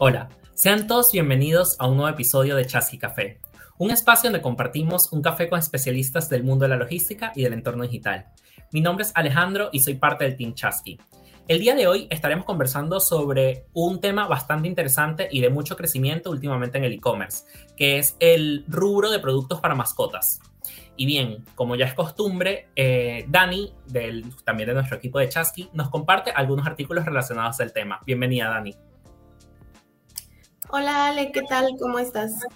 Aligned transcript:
Hola, 0.00 0.28
sean 0.54 0.86
todos 0.86 1.10
bienvenidos 1.10 1.74
a 1.80 1.88
un 1.88 1.96
nuevo 1.96 2.14
episodio 2.14 2.54
de 2.54 2.64
Chasqui 2.64 2.98
Café, 2.98 3.40
un 3.78 3.90
espacio 3.90 4.30
donde 4.30 4.40
compartimos 4.40 5.10
un 5.10 5.22
café 5.22 5.48
con 5.48 5.58
especialistas 5.58 6.28
del 6.28 6.44
mundo 6.44 6.62
de 6.62 6.68
la 6.68 6.76
logística 6.76 7.32
y 7.34 7.42
del 7.42 7.54
entorno 7.54 7.82
digital. 7.82 8.26
Mi 8.70 8.80
nombre 8.80 9.04
es 9.04 9.10
Alejandro 9.16 9.70
y 9.72 9.80
soy 9.80 9.96
parte 9.96 10.22
del 10.22 10.36
Team 10.36 10.54
Chasqui. 10.54 11.00
El 11.48 11.58
día 11.58 11.74
de 11.74 11.88
hoy 11.88 12.06
estaremos 12.10 12.44
conversando 12.44 13.00
sobre 13.00 13.64
un 13.72 14.00
tema 14.00 14.28
bastante 14.28 14.68
interesante 14.68 15.28
y 15.32 15.40
de 15.40 15.50
mucho 15.50 15.76
crecimiento 15.76 16.30
últimamente 16.30 16.78
en 16.78 16.84
el 16.84 16.92
e-commerce, 16.92 17.42
que 17.76 17.98
es 17.98 18.14
el 18.20 18.64
rubro 18.68 19.10
de 19.10 19.18
productos 19.18 19.58
para 19.58 19.74
mascotas. 19.74 20.38
Y 20.96 21.06
bien, 21.06 21.44
como 21.56 21.74
ya 21.74 21.86
es 21.86 21.94
costumbre, 21.94 22.68
eh, 22.76 23.24
Dani, 23.26 23.74
del, 23.86 24.32
también 24.44 24.68
de 24.68 24.74
nuestro 24.74 24.96
equipo 24.96 25.18
de 25.18 25.28
Chasqui, 25.28 25.70
nos 25.72 25.90
comparte 25.90 26.30
algunos 26.30 26.68
artículos 26.68 27.04
relacionados 27.04 27.58
al 27.58 27.72
tema. 27.72 28.00
Bienvenida, 28.06 28.48
Dani. 28.48 28.76
Hola 30.70 31.06
Ale, 31.06 31.32
¿qué 31.32 31.40
tal? 31.42 31.76
¿Cómo 31.80 31.98
estás? 31.98 32.46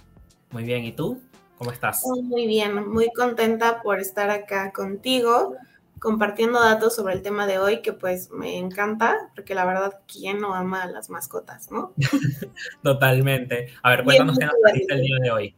Muy 0.51 0.63
bien, 0.63 0.83
¿y 0.83 0.91
tú? 0.91 1.19
¿Cómo 1.57 1.71
estás? 1.71 2.03
Muy 2.21 2.45
bien, 2.45 2.87
muy 2.87 3.11
contenta 3.11 3.81
por 3.81 3.99
estar 3.99 4.29
acá 4.29 4.71
contigo, 4.71 5.55
compartiendo 5.97 6.59
datos 6.59 6.95
sobre 6.95 7.15
el 7.15 7.23
tema 7.23 7.47
de 7.47 7.57
hoy, 7.57 7.81
que 7.81 7.91
pues 7.91 8.29
me 8.29 8.59
encanta, 8.59 9.31
porque 9.33 9.55
la 9.55 9.65
verdad, 9.65 9.99
¿quién 10.05 10.39
no 10.39 10.53
ama 10.53 10.83
a 10.83 10.91
las 10.91 11.09
mascotas, 11.09 11.71
no? 11.71 11.93
Totalmente. 12.83 13.69
A 13.81 13.89
ver, 13.89 14.03
cuéntanos 14.03 14.37
qué 14.37 14.45
nos 14.45 14.55
el 14.89 15.01
día 15.01 15.17
de 15.19 15.31
hoy. 15.31 15.55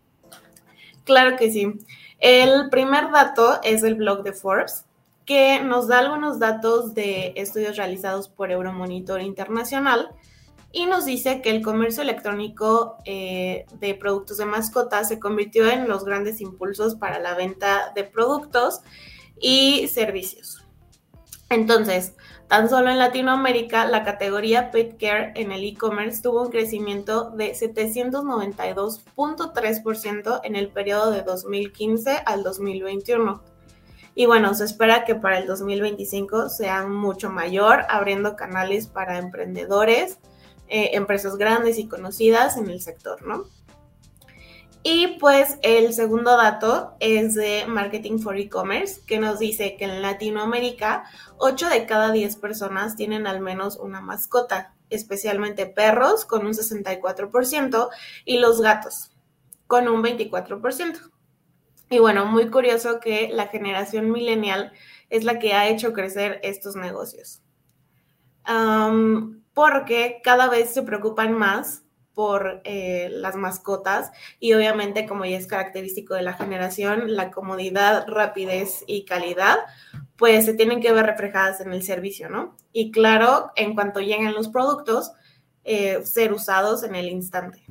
Claro 1.04 1.36
que 1.36 1.52
sí. 1.52 1.74
El 2.20 2.70
primer 2.70 3.12
dato 3.12 3.60
es 3.64 3.84
el 3.84 3.96
blog 3.96 4.24
de 4.24 4.32
Forbes, 4.32 4.86
que 5.26 5.60
nos 5.62 5.90
da 5.90 6.00
algunos 6.00 6.40
datos 6.40 6.94
de 6.94 7.34
estudios 7.36 7.76
realizados 7.76 8.30
por 8.30 8.50
Euromonitor 8.50 9.20
Internacional, 9.20 10.12
y 10.76 10.86
nos 10.88 11.06
dice 11.06 11.42
que 11.42 11.52
el 11.52 11.62
comercio 11.64 12.04
electrónico 12.04 12.98
eh, 13.06 13.66
de 13.80 13.96
productos 13.96 14.40
de 14.40 14.46
mascotas 14.46 15.08
se 15.08 15.22
convirtió 15.22 15.70
en 15.70 15.88
los 15.88 16.04
grandes 16.04 16.42
impulsos 16.42 16.96
para 16.96 17.18
la 17.20 17.34
venta 17.34 17.94
de 17.96 18.04
productos 18.04 18.82
y 19.40 19.88
servicios. 19.88 20.66
Entonces, 21.50 22.16
tan 22.50 22.70
solo 22.70 22.90
en 22.90 22.98
Latinoamérica, 22.98 23.86
la 23.86 24.04
categoría 24.04 24.70
Pet 24.72 25.00
Care 25.00 25.32
en 25.36 25.54
el 25.54 25.64
e-commerce 25.64 26.22
tuvo 26.22 26.42
un 26.42 26.52
crecimiento 26.52 27.30
de 27.30 27.54
792.3% 27.54 30.42
en 30.44 30.58
el 30.58 30.68
periodo 30.68 31.12
de 31.12 31.22
2015 31.22 32.18
al 32.26 32.44
2021. 32.44 33.42
Y 34.14 34.26
bueno, 34.26 34.54
se 34.54 34.66
espera 34.66 35.06
que 35.06 35.16
para 35.16 35.38
el 35.38 35.48
2025 35.48 36.50
sea 36.50 36.86
mucho 36.86 37.30
mayor, 37.30 37.86
abriendo 37.88 38.36
canales 38.36 38.88
para 38.88 39.20
emprendedores, 39.20 40.20
eh, 40.68 40.92
empresas 40.94 41.38
grandes 41.38 41.78
y 41.78 41.88
conocidas 41.88 42.58
en 42.58 42.70
el 42.70 42.82
sector, 42.82 43.26
¿no? 43.26 43.46
Y 44.84 45.18
pues 45.20 45.58
el 45.64 45.94
segundo 45.94 46.38
dato 46.38 46.96
es 47.00 47.34
de 47.34 47.66
Marketing 47.68 48.20
for 48.20 48.38
E-Commerce, 48.38 49.02
que 49.08 49.18
nos 49.18 49.40
dice 49.40 49.78
que 49.78 49.86
en 49.86 50.04
Latinoamérica 50.04 51.06
8 51.38 51.70
de 51.70 51.88
cada 51.88 52.12
10 52.12 52.36
personas 52.36 52.96
tienen 52.96 53.26
al 53.26 53.42
menos 53.42 53.78
una 53.78 54.00
mascota, 54.00 54.76
especialmente 54.92 55.66
perros 55.66 56.26
con 56.26 56.46
un 56.46 56.54
64% 56.54 57.90
y 58.26 58.38
los 58.38 58.62
gatos 58.62 59.12
con 59.66 59.88
un 59.88 60.04
24%. 60.04 61.00
Y 61.90 61.98
bueno, 61.98 62.26
muy 62.28 62.52
curioso 62.52 63.00
que 63.00 63.30
la 63.32 63.48
generación 63.48 64.12
millennial 64.12 64.72
es 65.10 65.24
la 65.24 65.40
que 65.40 65.54
ha 65.54 65.68
hecho 65.68 65.94
crecer 65.94 66.40
estos 66.44 66.76
negocios 66.76 67.42
porque 69.56 70.20
cada 70.22 70.50
vez 70.50 70.72
se 70.72 70.84
preocupan 70.84 71.34
más 71.34 71.82
por 72.14 72.62
eh, 72.66 73.10
las 73.10 73.36
mascotas 73.36 74.12
y 74.40 74.54
obviamente 74.54 75.08
como 75.08 75.26
ya 75.26 75.38
es 75.38 75.48
característico 75.48 76.14
de 76.14 76.22
la 76.22 76.34
generación, 76.34 77.16
la 77.16 77.32
comodidad, 77.32 78.06
rapidez 78.08 78.84
y 78.86 79.06
calidad, 79.06 79.58
pues 80.18 80.46
se 80.46 80.54
tienen 80.54 80.82
que 80.82 80.92
ver 80.92 81.06
reflejadas 81.06 81.62
en 81.62 81.72
el 81.72 81.84
servicio, 81.84 82.30
¿no? 82.30 82.56
Y 82.74 82.92
claro, 82.92 83.52
en 83.56 83.76
cuanto 83.76 84.02
lleguen 84.02 84.34
los 84.34 84.50
productos, 84.50 85.14
eh, 85.64 86.02
ser 86.04 86.34
usados 86.34 86.84
en 86.84 86.96
el 86.96 87.08
instante. 87.08 87.64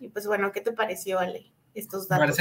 Y 0.00 0.08
pues 0.08 0.26
bueno, 0.26 0.52
¿qué 0.52 0.62
te 0.62 0.72
pareció, 0.72 1.18
Ale, 1.18 1.52
estos 1.74 2.08
datos? 2.08 2.38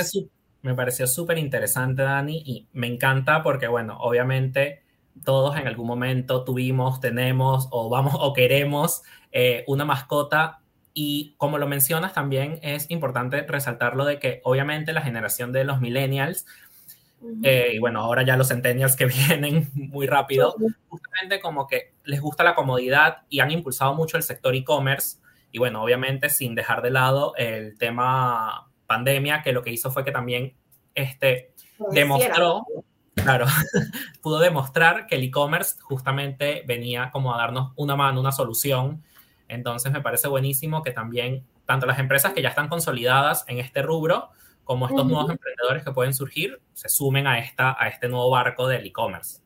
Me 0.62 0.74
pareció 0.74 1.06
súper 1.06 1.38
interesante, 1.38 2.02
Dani, 2.02 2.42
y 2.46 2.68
me 2.74 2.88
encanta 2.88 3.44
porque, 3.44 3.68
bueno, 3.68 3.98
obviamente 4.00 4.85
todos 5.24 5.58
en 5.58 5.68
algún 5.68 5.88
momento 5.88 6.44
tuvimos, 6.44 7.00
tenemos 7.00 7.68
o 7.72 7.90
vamos 7.90 8.16
o 8.20 8.34
queremos 8.34 9.04
eh, 9.32 9.64
una 9.68 9.86
mascota. 9.86 10.60
Y 10.94 11.36
como 11.38 11.58
lo 11.58 11.68
mencionas 11.68 12.14
también 12.14 12.60
es 12.62 12.90
importante 12.90 13.42
resaltarlo 13.44 14.06
de 14.06 14.18
que 14.20 14.42
obviamente 14.44 14.94
la 14.94 15.02
generación 15.02 15.52
de 15.52 15.66
los 15.66 15.82
millennials 15.82 16.46
eh, 17.44 17.72
y 17.74 17.80
bueno, 17.80 18.02
ahora 18.02 18.24
ya 18.24 18.38
los 18.38 18.50
centennials 18.50 18.96
que 18.96 19.06
vienen 19.30 19.70
muy 19.74 20.08
rápido, 20.08 20.56
justamente 20.88 21.40
como 21.40 21.68
que 21.68 21.94
les 22.04 22.22
gusta 22.22 22.44
la 22.44 22.56
comodidad 22.56 23.24
y 23.30 23.40
han 23.40 23.52
impulsado 23.52 23.94
mucho 23.94 24.18
el 24.18 24.24
sector 24.24 24.56
e-commerce. 24.56 25.18
Y 25.52 25.60
bueno, 25.60 25.82
obviamente 25.82 26.30
sin 26.30 26.54
dejar 26.54 26.82
de 26.82 26.92
lado 26.92 27.34
el 27.38 27.78
tema 27.78 28.70
pandemia 28.88 29.42
que 29.42 29.54
lo 29.54 29.64
que 29.64 29.72
hizo 29.72 29.90
fue 29.90 30.04
que 30.04 30.12
también 30.12 30.54
este, 30.94 31.52
demostró 31.92 32.66
Claro, 33.16 33.46
pudo 34.22 34.40
demostrar 34.40 35.08
que 35.08 35.16
el 35.16 35.24
e-commerce 35.24 35.78
justamente 35.82 36.64
venía 36.68 37.10
como 37.12 37.34
a 37.34 37.38
darnos 37.38 37.72
una 37.76 37.96
mano, 37.96 38.20
una 38.20 38.32
solución. 38.32 39.04
Entonces 39.48 39.92
me 39.92 40.02
parece 40.02 40.28
buenísimo 40.28 40.84
que 40.84 40.92
también 40.92 41.46
tanto 41.66 41.86
las 41.86 42.00
empresas 42.00 42.34
que 42.34 42.42
ya 42.42 42.50
están 42.50 42.68
consolidadas 42.68 43.46
en 43.48 43.60
este 43.60 43.82
rubro 43.82 44.30
como 44.64 44.88
estos 44.88 45.06
nuevos 45.06 45.30
emprendedores 45.30 45.84
que 45.84 45.92
pueden 45.92 46.14
surgir 46.14 46.60
se 46.74 46.90
sumen 46.90 47.28
a, 47.28 47.40
esta, 47.40 47.76
a 47.80 47.88
este 47.88 48.08
nuevo 48.08 48.30
barco 48.32 48.68
del 48.68 48.86
e-commerce. 48.86 49.42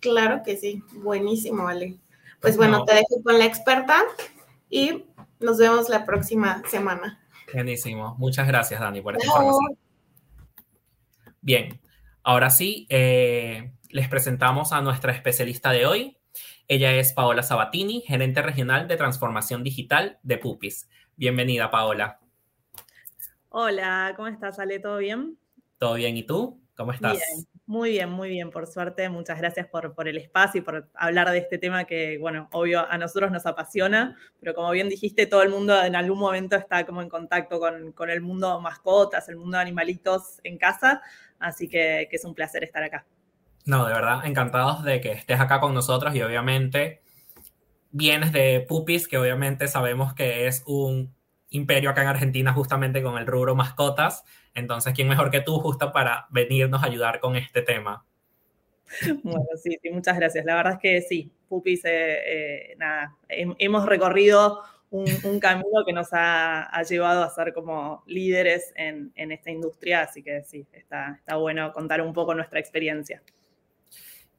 Claro 0.00 0.42
que 0.44 0.56
sí, 0.56 0.82
buenísimo, 0.92 1.66
Ale. 1.66 1.98
Pues 2.40 2.56
bueno, 2.56 2.84
te 2.84 2.94
dejo 2.94 3.22
con 3.22 3.38
la 3.38 3.44
experta 3.44 4.02
y 4.68 5.04
nos 5.40 5.58
vemos 5.58 5.88
la 5.88 6.04
próxima 6.04 6.62
semana. 6.68 7.20
Buenísimo. 7.52 8.14
Muchas 8.18 8.46
gracias, 8.46 8.80
Dani, 8.80 9.00
por 9.00 9.16
esta 9.16 9.26
información. 9.26 9.78
Bien, 11.42 11.80
Ahora 12.22 12.50
sí, 12.50 12.86
eh, 12.90 13.72
les 13.88 14.08
presentamos 14.08 14.72
a 14.72 14.82
nuestra 14.82 15.12
especialista 15.12 15.70
de 15.70 15.86
hoy. 15.86 16.18
Ella 16.68 16.92
es 16.92 17.14
Paola 17.14 17.42
Sabatini, 17.42 18.02
gerente 18.02 18.42
regional 18.42 18.86
de 18.88 18.96
transformación 18.98 19.64
digital 19.64 20.18
de 20.22 20.36
Pupis. 20.36 20.90
Bienvenida, 21.16 21.70
Paola. 21.70 22.20
Hola, 23.48 24.12
¿cómo 24.16 24.28
estás, 24.28 24.58
Ale? 24.58 24.80
¿Todo 24.80 24.98
bien? 24.98 25.38
Todo 25.78 25.94
bien, 25.94 26.16
¿y 26.16 26.22
tú? 26.22 26.60
¿Cómo 26.76 26.92
estás? 26.92 27.14
Bien, 27.14 27.46
muy 27.64 27.90
bien, 27.90 28.10
muy 28.10 28.28
bien, 28.28 28.50
por 28.50 28.66
suerte. 28.66 29.08
Muchas 29.08 29.38
gracias 29.38 29.66
por, 29.66 29.94
por, 29.94 30.06
el 30.06 30.18
espacio 30.18 30.60
y 30.60 30.62
por 30.62 30.90
hablar 30.94 31.30
de 31.30 31.38
este 31.38 31.56
tema 31.56 31.84
que, 31.84 32.18
bueno, 32.18 32.48
obvio 32.52 32.86
a 32.86 32.98
nosotros 32.98 33.30
nos 33.30 33.46
apasiona, 33.46 34.16
pero 34.38 34.54
como 34.54 34.70
bien 34.70 34.88
dijiste, 34.88 35.26
todo 35.26 35.42
el 35.42 35.48
mundo 35.48 35.82
en 35.82 35.96
algún 35.96 36.18
momento 36.18 36.56
está 36.56 36.84
como 36.84 37.00
en 37.00 37.08
contacto 37.08 37.58
con, 37.58 37.92
con 37.92 38.10
el 38.10 38.20
mundo 38.20 38.60
mascotas, 38.60 39.28
el 39.30 39.36
mundo 39.36 39.58
animalitos 39.58 40.40
en 40.44 40.58
casa, 40.58 41.02
Así 41.40 41.68
que, 41.68 42.08
es 42.10 42.24
un 42.24 42.34
placer 42.34 42.62
estar 42.62 42.82
acá. 42.82 43.06
No, 43.64 43.86
de 43.86 43.92
verdad, 43.92 44.24
encantados 44.24 44.84
de 44.84 45.00
que 45.00 45.12
estés 45.12 45.40
acá 45.40 45.58
con 45.58 45.74
nosotros 45.74 46.14
y 46.14 46.22
obviamente 46.22 47.00
vienes 47.90 48.32
de 48.32 48.64
Pupis, 48.68 49.08
que 49.08 49.18
obviamente 49.18 49.66
sabemos 49.66 50.14
que 50.14 50.46
es 50.46 50.62
un 50.66 51.14
imperio 51.50 51.90
acá 51.90 52.02
en 52.02 52.08
Argentina 52.08 52.52
justamente 52.52 53.02
con 53.02 53.18
el 53.18 53.26
rubro 53.26 53.54
mascotas. 53.54 54.24
Entonces, 54.54 54.92
¿quién 54.94 55.08
mejor 55.08 55.30
que 55.30 55.40
tú 55.40 55.58
justo 55.58 55.92
para 55.92 56.26
venirnos 56.30 56.82
a 56.82 56.86
ayudar 56.86 57.20
con 57.20 57.36
este 57.36 57.62
tema? 57.62 58.04
Bueno, 59.22 59.46
sí, 59.62 59.78
sí, 59.80 59.90
muchas 59.90 60.16
gracias. 60.16 60.44
La 60.44 60.56
verdad 60.56 60.72
es 60.74 60.78
que 60.80 61.00
sí, 61.00 61.32
Pupis, 61.48 61.84
eh, 61.84 61.90
eh, 61.92 62.74
nada, 62.76 63.16
hemos 63.28 63.86
recorrido 63.86 64.62
un, 64.90 65.40
camino 65.40 65.84
que 65.86 65.92
nos 65.92 66.08
ha, 66.12 66.82
llevado 66.88 67.22
a 67.22 67.30
ser 67.30 67.54
como 67.54 68.02
líderes 68.06 68.72
en, 68.76 69.12
esta 69.14 69.50
industria, 69.50 70.02
así 70.02 70.22
que 70.22 70.42
sí, 70.42 70.66
está, 70.72 71.16
está 71.18 71.36
bueno 71.36 71.72
contar 71.72 72.02
un 72.02 72.12
poco 72.12 72.34
nuestra 72.34 72.60
experiencia. 72.60 73.22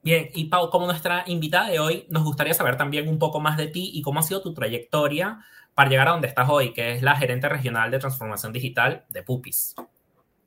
Bien, 0.04 0.30
y 0.34 0.46
Pau, 0.46 0.70
como 0.70 0.88
nuestra 0.88 1.24
invitada 1.28 1.70
de 1.70 1.80
hoy, 1.80 2.06
nos 2.10 2.24
gustaría 2.24 2.54
saber 2.54 2.76
también 2.76 3.08
un 3.08 3.20
poco 3.20 3.40
más 3.40 3.56
de 3.56 3.68
ti 3.68 3.92
y 3.94 4.02
cómo 4.02 4.20
ha 4.20 4.24
sido 4.24 4.42
tu 4.42 4.54
trayectoria 4.54 5.40
para 5.76 5.90
llegar 5.90 6.08
a 6.08 6.12
donde 6.12 6.28
estás 6.28 6.50
hoy, 6.50 6.74
que 6.74 6.94
es 6.94 7.04
la 7.04 7.16
gerente 7.16 7.48
regional 7.48 7.92
de 7.92 8.00
transformación 8.00 8.52
digital 8.52 9.06
de 9.10 9.24
Pupis. 9.24 9.76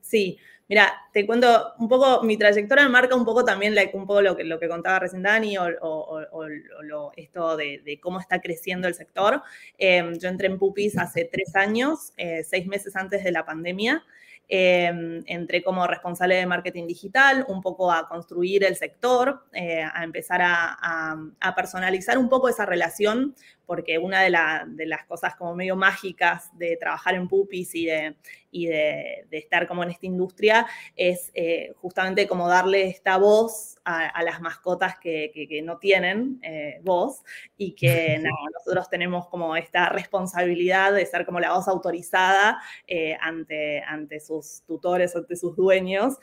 Sí, 0.01 0.39
Mira, 0.66 0.94
te 1.12 1.26
cuento 1.26 1.75
un 1.78 1.88
poco, 1.88 2.22
mi 2.22 2.38
trayectoria 2.38 2.88
marca 2.88 3.14
un 3.14 3.25
poco 3.26 3.44
también 3.44 3.75
un 3.93 4.06
poco 4.06 4.22
lo 4.22 4.34
que, 4.34 4.44
lo 4.44 4.58
que 4.58 4.69
contaba 4.69 4.99
recién 4.99 5.22
Dani 5.22 5.56
o, 5.58 7.12
esto 7.16 7.56
de, 7.56 7.99
cómo 8.02 8.19
está 8.19 8.40
creciendo 8.40 8.88
el 8.88 8.94
sector. 8.94 9.43
Em, 9.76 10.19
yo 10.19 10.28
entré 10.28 10.46
en 10.46 10.58
Pupis 10.58 10.96
hace 10.96 11.26
tres 11.31 11.55
años, 11.55 12.14
eh, 12.16 12.43
seis 12.44 12.66
meses 12.66 12.96
antes 12.96 13.22
de 13.22 13.32
la 13.32 13.44
pandemia. 13.44 14.02
Em, 14.46 15.22
entré 15.26 15.62
como 15.62 15.87
responsable 15.87 16.34
de 16.37 16.46
marketing 16.46 16.87
digital, 16.87 17.46
un 17.49 17.62
poco 17.62 17.90
a 17.90 18.06
construir 18.08 18.62
el 18.64 18.76
sector, 18.76 19.43
eh, 19.55 19.82
a 19.82 20.05
empezar 20.05 20.40
a, 20.43 21.55
personalizar 21.56 22.19
un 22.19 22.28
poco 22.28 22.49
esa 22.49 22.67
relación 22.67 23.34
porque 23.66 23.99
una 23.99 24.22
de, 24.22 24.31
de 24.69 24.87
las 24.87 25.05
cosas 25.05 25.34
como 25.37 25.55
medio 25.55 25.76
mágicas 25.76 26.50
de 26.58 26.76
trabajar 26.76 27.14
en 27.14 27.28
Pupis 27.28 27.75
y 27.75 27.87
de, 27.87 28.14
y 28.55 28.66
de, 28.66 29.26
estar 29.32 29.66
como 29.66 29.82
en 29.82 29.90
esta 29.90 30.06
industria 30.06 30.66
es 30.94 31.32
eh, 31.34 31.72
justamente 31.76 32.28
como 32.28 32.49
darle 32.49 32.87
esta 32.87 33.16
voz 33.16 33.76
a, 33.84 34.22
las 34.22 34.40
mascotas 34.40 34.94
que, 34.99 35.61
no 35.64 35.78
tienen 35.78 36.38
eh, 36.43 36.81
voz 36.82 37.22
y 37.56 37.75
que 37.75 38.19
nosotros 38.55 38.88
tenemos 38.88 39.28
como 39.28 39.56
esta 39.56 39.88
responsabilidad 39.88 40.93
de 40.93 41.05
ser 41.05 41.26
como 41.26 41.40
la 41.40 41.52
voz 41.52 41.67
autorizada 41.69 42.62
eh, 42.87 43.17
ante, 43.20 43.82
ante 43.82 44.20
sus 44.20 44.62
tutores, 44.67 45.14
ante 45.17 45.37
sus 45.37 45.56
dueños, 45.56 46.14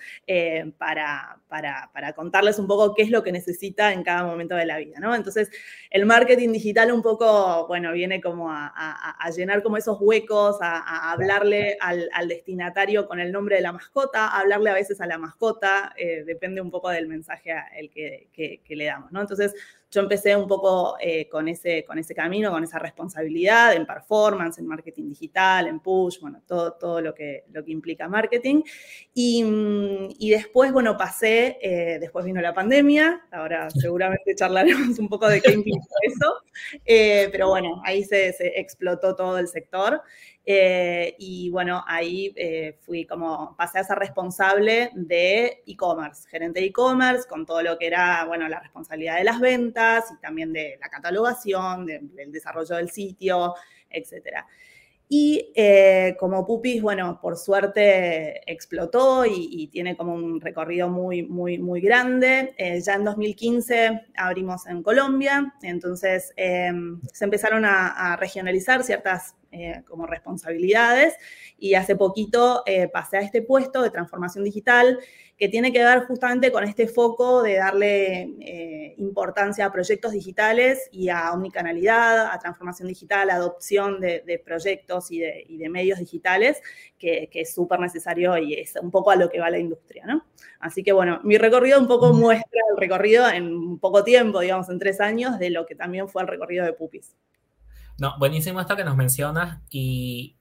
para, 0.77 1.39
para, 1.49 2.13
contarles 2.15 2.57
un 2.59 2.67
poco 2.67 2.95
qué 2.95 3.03
es 3.03 3.09
lo 3.09 3.23
que 3.23 3.31
necesita 3.31 3.91
en 3.91 4.03
cada 4.03 4.23
momento 4.23 4.55
de 4.55 4.65
la 4.65 4.77
vida, 4.77 4.99
¿no? 4.99 5.13
Entonces, 5.13 5.51
el 5.89 6.05
marketing 6.05 6.53
digital 6.53 6.91
un 6.91 7.01
poco, 7.01 7.31
bueno, 7.68 7.92
viene 7.94 8.22
como 8.22 8.51
a, 8.51 9.30
llenar 9.36 9.63
como 9.63 9.78
esos 9.78 9.98
huecos, 10.00 10.57
a, 10.62 11.12
hablarle 11.12 11.78
al 11.80 12.10
al 12.13 12.28
destinatario 12.28 13.07
con 13.07 13.19
el 13.19 13.31
nombre 13.31 13.56
de 13.56 13.62
la 13.62 13.72
mascota, 13.72 14.28
hablarle 14.28 14.69
a 14.69 14.74
veces 14.74 15.01
a 15.01 15.06
la 15.06 15.18
mascota, 15.18 15.94
eh, 15.98 16.24
depende 16.25 16.62
un 16.62 16.72
poco 16.72 16.89
del 16.89 17.07
mensaje 17.07 17.54
el 17.75 17.89
que, 17.89 18.30
que, 18.33 18.75
le 18.75 18.86
damos, 18.86 19.12
¿no? 19.12 19.22
Entonces, 19.22 19.54
yo 19.91 19.99
empecé 19.99 20.35
un 20.38 20.47
poco 20.47 20.95
eh, 21.01 21.27
con, 21.27 21.49
ese, 21.49 21.83
con 21.83 21.99
ese 21.99 22.15
camino, 22.15 22.49
con 22.49 22.63
esa 22.63 22.79
responsabilidad 22.79 23.75
en 23.75 23.85
performance, 23.85 24.57
en 24.57 24.65
marketing 24.65 25.09
digital, 25.09 25.67
en 25.67 25.81
push, 25.81 26.19
bueno, 26.21 26.41
todo, 26.47 26.73
todo 26.73 27.01
lo, 27.01 27.13
que, 27.13 27.43
lo 27.51 27.63
que 27.65 27.71
implica 27.71 28.07
marketing. 28.07 28.63
Y, 29.13 29.43
y 30.17 30.29
después, 30.29 30.71
bueno, 30.71 30.97
pasé, 30.97 31.57
eh, 31.61 31.97
después 31.99 32.23
vino 32.23 32.39
la 32.39 32.53
pandemia, 32.53 33.21
ahora 33.31 33.69
seguramente 33.69 34.33
charlaremos 34.33 34.97
un 34.97 35.09
poco 35.09 35.27
de 35.27 35.41
qué 35.41 35.51
implica 35.51 35.85
eso, 36.03 36.41
pero 37.31 37.49
bueno, 37.49 37.81
ahí 37.83 38.05
se, 38.05 38.31
se 38.31 38.59
explotó 38.59 39.15
todo 39.15 39.37
el 39.37 39.49
sector. 39.49 40.01
Eh, 40.43 41.15
y 41.19 41.49
bueno, 41.51 41.83
ahí 41.88 42.33
eh, 42.35 42.77
fui 42.81 43.05
como, 43.05 43.55
pasé 43.55 43.79
a 43.79 43.83
ser 43.83 43.99
responsable 43.99 44.91
de 44.95 45.61
e-commerce, 45.67 46.27
gerente 46.29 46.59
de 46.59 46.67
e-commerce, 46.67 47.27
con 47.27 47.45
todo 47.45 47.61
lo 47.61 47.77
que 47.77 47.88
era, 47.88 48.25
bueno, 48.25 48.47
la 48.49 48.59
responsabilidad 48.59 49.17
de 49.17 49.23
las 49.23 49.39
ventas 49.39 50.11
y 50.11 50.19
también 50.19 50.51
de 50.51 50.77
la 50.81 50.89
catalogación, 50.89 51.85
del 51.85 52.31
desarrollo 52.31 52.75
del 52.75 52.89
sitio, 52.89 53.53
etcétera. 53.89 54.47
Y 55.13 55.51
eh, 55.55 56.15
como 56.17 56.45
Pupis, 56.45 56.81
bueno, 56.81 57.19
por 57.21 57.35
suerte 57.35 58.49
explotó 58.49 59.25
y, 59.25 59.67
tiene 59.67 59.97
como 59.97 60.13
un 60.13 60.39
recorrido 60.39 60.87
muy, 60.87 61.23
muy, 61.23 61.57
muy 61.59 61.81
grande. 61.81 62.55
ya 62.57 62.93
en 62.93 63.03
2015 63.03 64.05
abrimos 64.15 64.65
en 64.67 64.81
Colombia, 64.81 65.53
entonces 65.63 66.31
em, 66.37 67.01
se 67.11 67.25
empezaron 67.25 67.65
a, 67.65 68.13
a 68.13 68.15
regionalizar 68.15 68.83
ciertas 68.85 69.35
eh, 69.53 69.83
como 69.85 70.07
responsabilidades 70.07 71.15
y 71.59 71.73
hace 71.73 71.97
poquito 71.97 72.63
eh, 72.65 72.87
pasé 72.87 73.17
a 73.17 73.19
este 73.19 73.41
puesto 73.41 73.81
de 73.81 73.89
transformación 73.89 74.45
digital 74.45 74.97
que 75.41 75.49
tiene 75.49 75.73
que 75.73 75.83
ver 75.83 76.05
justamente 76.05 76.51
con 76.51 76.63
este 76.63 76.88
foco 76.88 77.41
de 77.41 77.55
darle 77.55 78.21
eh, 78.41 78.93
importancia 78.99 79.65
a 79.65 79.71
proyectos 79.71 80.11
digitales 80.11 80.88
y 80.91 81.09
a 81.09 81.31
omnicanalidad, 81.33 82.27
a 82.27 82.38
transformación 82.38 82.88
digital, 82.88 83.31
a 83.31 83.38
adopción 83.38 83.99
de, 83.99 84.39
proyectos 84.45 85.09
y 85.09 85.17
de, 85.17 85.67
medios 85.67 85.97
digitales, 85.97 86.61
que, 86.99 87.27
es 87.33 87.55
súper 87.55 87.79
necesario 87.79 88.38
y 88.38 88.53
es 88.53 88.75
un 88.79 88.91
poco 88.91 89.09
a 89.09 89.15
lo 89.15 89.29
que 89.31 89.39
va 89.39 89.49
la 89.49 89.57
industria, 89.57 90.05
¿no? 90.05 90.23
Así 90.59 90.83
que 90.83 90.91
bueno, 90.91 91.19
mi 91.23 91.39
recorrido 91.39 91.79
un 91.79 91.87
poco 91.87 92.13
muestra 92.13 92.61
el 92.69 92.77
recorrido 92.77 93.27
en 93.27 93.79
poco 93.79 94.03
tiempo, 94.03 94.41
digamos, 94.41 94.69
en 94.69 94.77
tres 94.77 95.01
años, 95.01 95.39
de 95.39 95.49
lo 95.49 95.65
que 95.65 95.73
también 95.73 96.07
fue 96.07 96.21
el 96.21 96.27
recorrido 96.27 96.65
de 96.65 96.73
Pupis. 96.73 97.15
No, 97.97 98.13
buenísimo 98.19 98.61
esto 98.61 98.75
que 98.75 98.83
nos 98.83 98.95
mencionas 98.95 99.57
y 99.71 100.35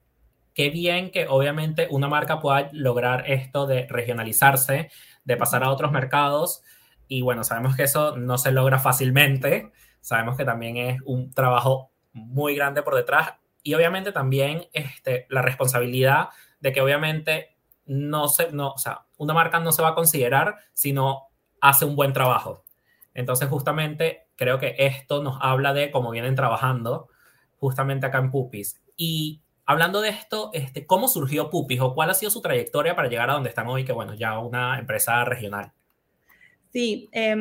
qué 0.55 0.71
bien 0.71 1.11
que 1.11 1.27
obviamente 1.29 1.89
una 1.91 2.09
marca 2.09 2.41
pueda 2.41 2.69
lograr 2.73 3.25
esto 3.31 3.67
de 3.67 3.87
regionalizarse, 3.87 4.91
de 5.25 5.37
pasar 5.37 5.65
a 5.65 5.71
otros 5.71 5.93
mercados 5.93 6.63
y 7.09 7.23
bueno, 7.23 7.43
sabemos 7.45 7.77
que 7.77 7.83
eso 7.83 8.17
no 8.17 8.39
se 8.39 8.53
logra 8.53 8.79
fácilmente, 8.79 9.73
sabemos 10.01 10.37
que 10.37 10.45
también 10.45 10.77
es 10.77 11.01
un 11.05 11.33
trabajo 11.33 11.91
muy 12.13 12.55
grande 12.55 12.83
por 12.83 12.95
detrás 12.95 13.35
y 13.63 13.75
obviamente 13.75 14.13
también 14.13 14.67
este, 14.73 15.27
la 15.29 15.43
responsabilidad 15.43 16.29
de 16.61 16.73
que 16.73 16.81
obviamente 16.81 17.57
no 17.87 18.29
se, 18.29 18.53
no, 18.53 18.71
o 18.71 18.79
sea, 18.79 19.07
una 19.17 19.35
marca 19.35 19.59
no 19.61 19.73
se 19.73 19.83
va 19.83 19.89
a 19.89 19.95
considerar 19.95 20.57
si 20.73 20.93
no 20.93 21.29
hace 21.61 21.85
un 21.85 21.97
buen 21.97 22.13
trabajo. 22.13 22.65
Entonces, 23.15 23.49
justamente 23.49 24.29
creo 24.37 24.59
que 24.59 24.77
esto 24.79 25.23
nos 25.23 25.39
habla 25.41 25.75
de 25.75 25.91
cómo 25.91 26.11
vienen 26.11 26.37
trabajando 26.37 27.09
justamente 27.59 28.07
acá 28.07 28.19
en 28.19 28.31
Pupis. 28.31 28.81
Y 28.97 29.43
hablando 29.71 30.01
de 30.01 30.09
esto, 30.09 30.51
este, 30.53 30.85
¿cómo 30.85 31.07
surgió 31.07 31.49
Pupis 31.49 31.81
o 31.81 31.95
cuál 31.95 32.11
ha 32.11 32.15
sido 32.15 32.31
su 32.31 32.41
trayectoria 32.41 32.97
para 32.97 33.09
llegar 33.09 33.31
a 33.31 33.35
donde 33.35 33.51
están 33.51 33.69
hoy, 33.69 33.85
que 33.85 33.93
bueno, 33.93 34.15
ya 34.15 34.39
una 34.41 34.79
empresa 34.81 35.25
regional? 35.25 35.73
Sí, 36.73 37.09
eh, 37.13 37.37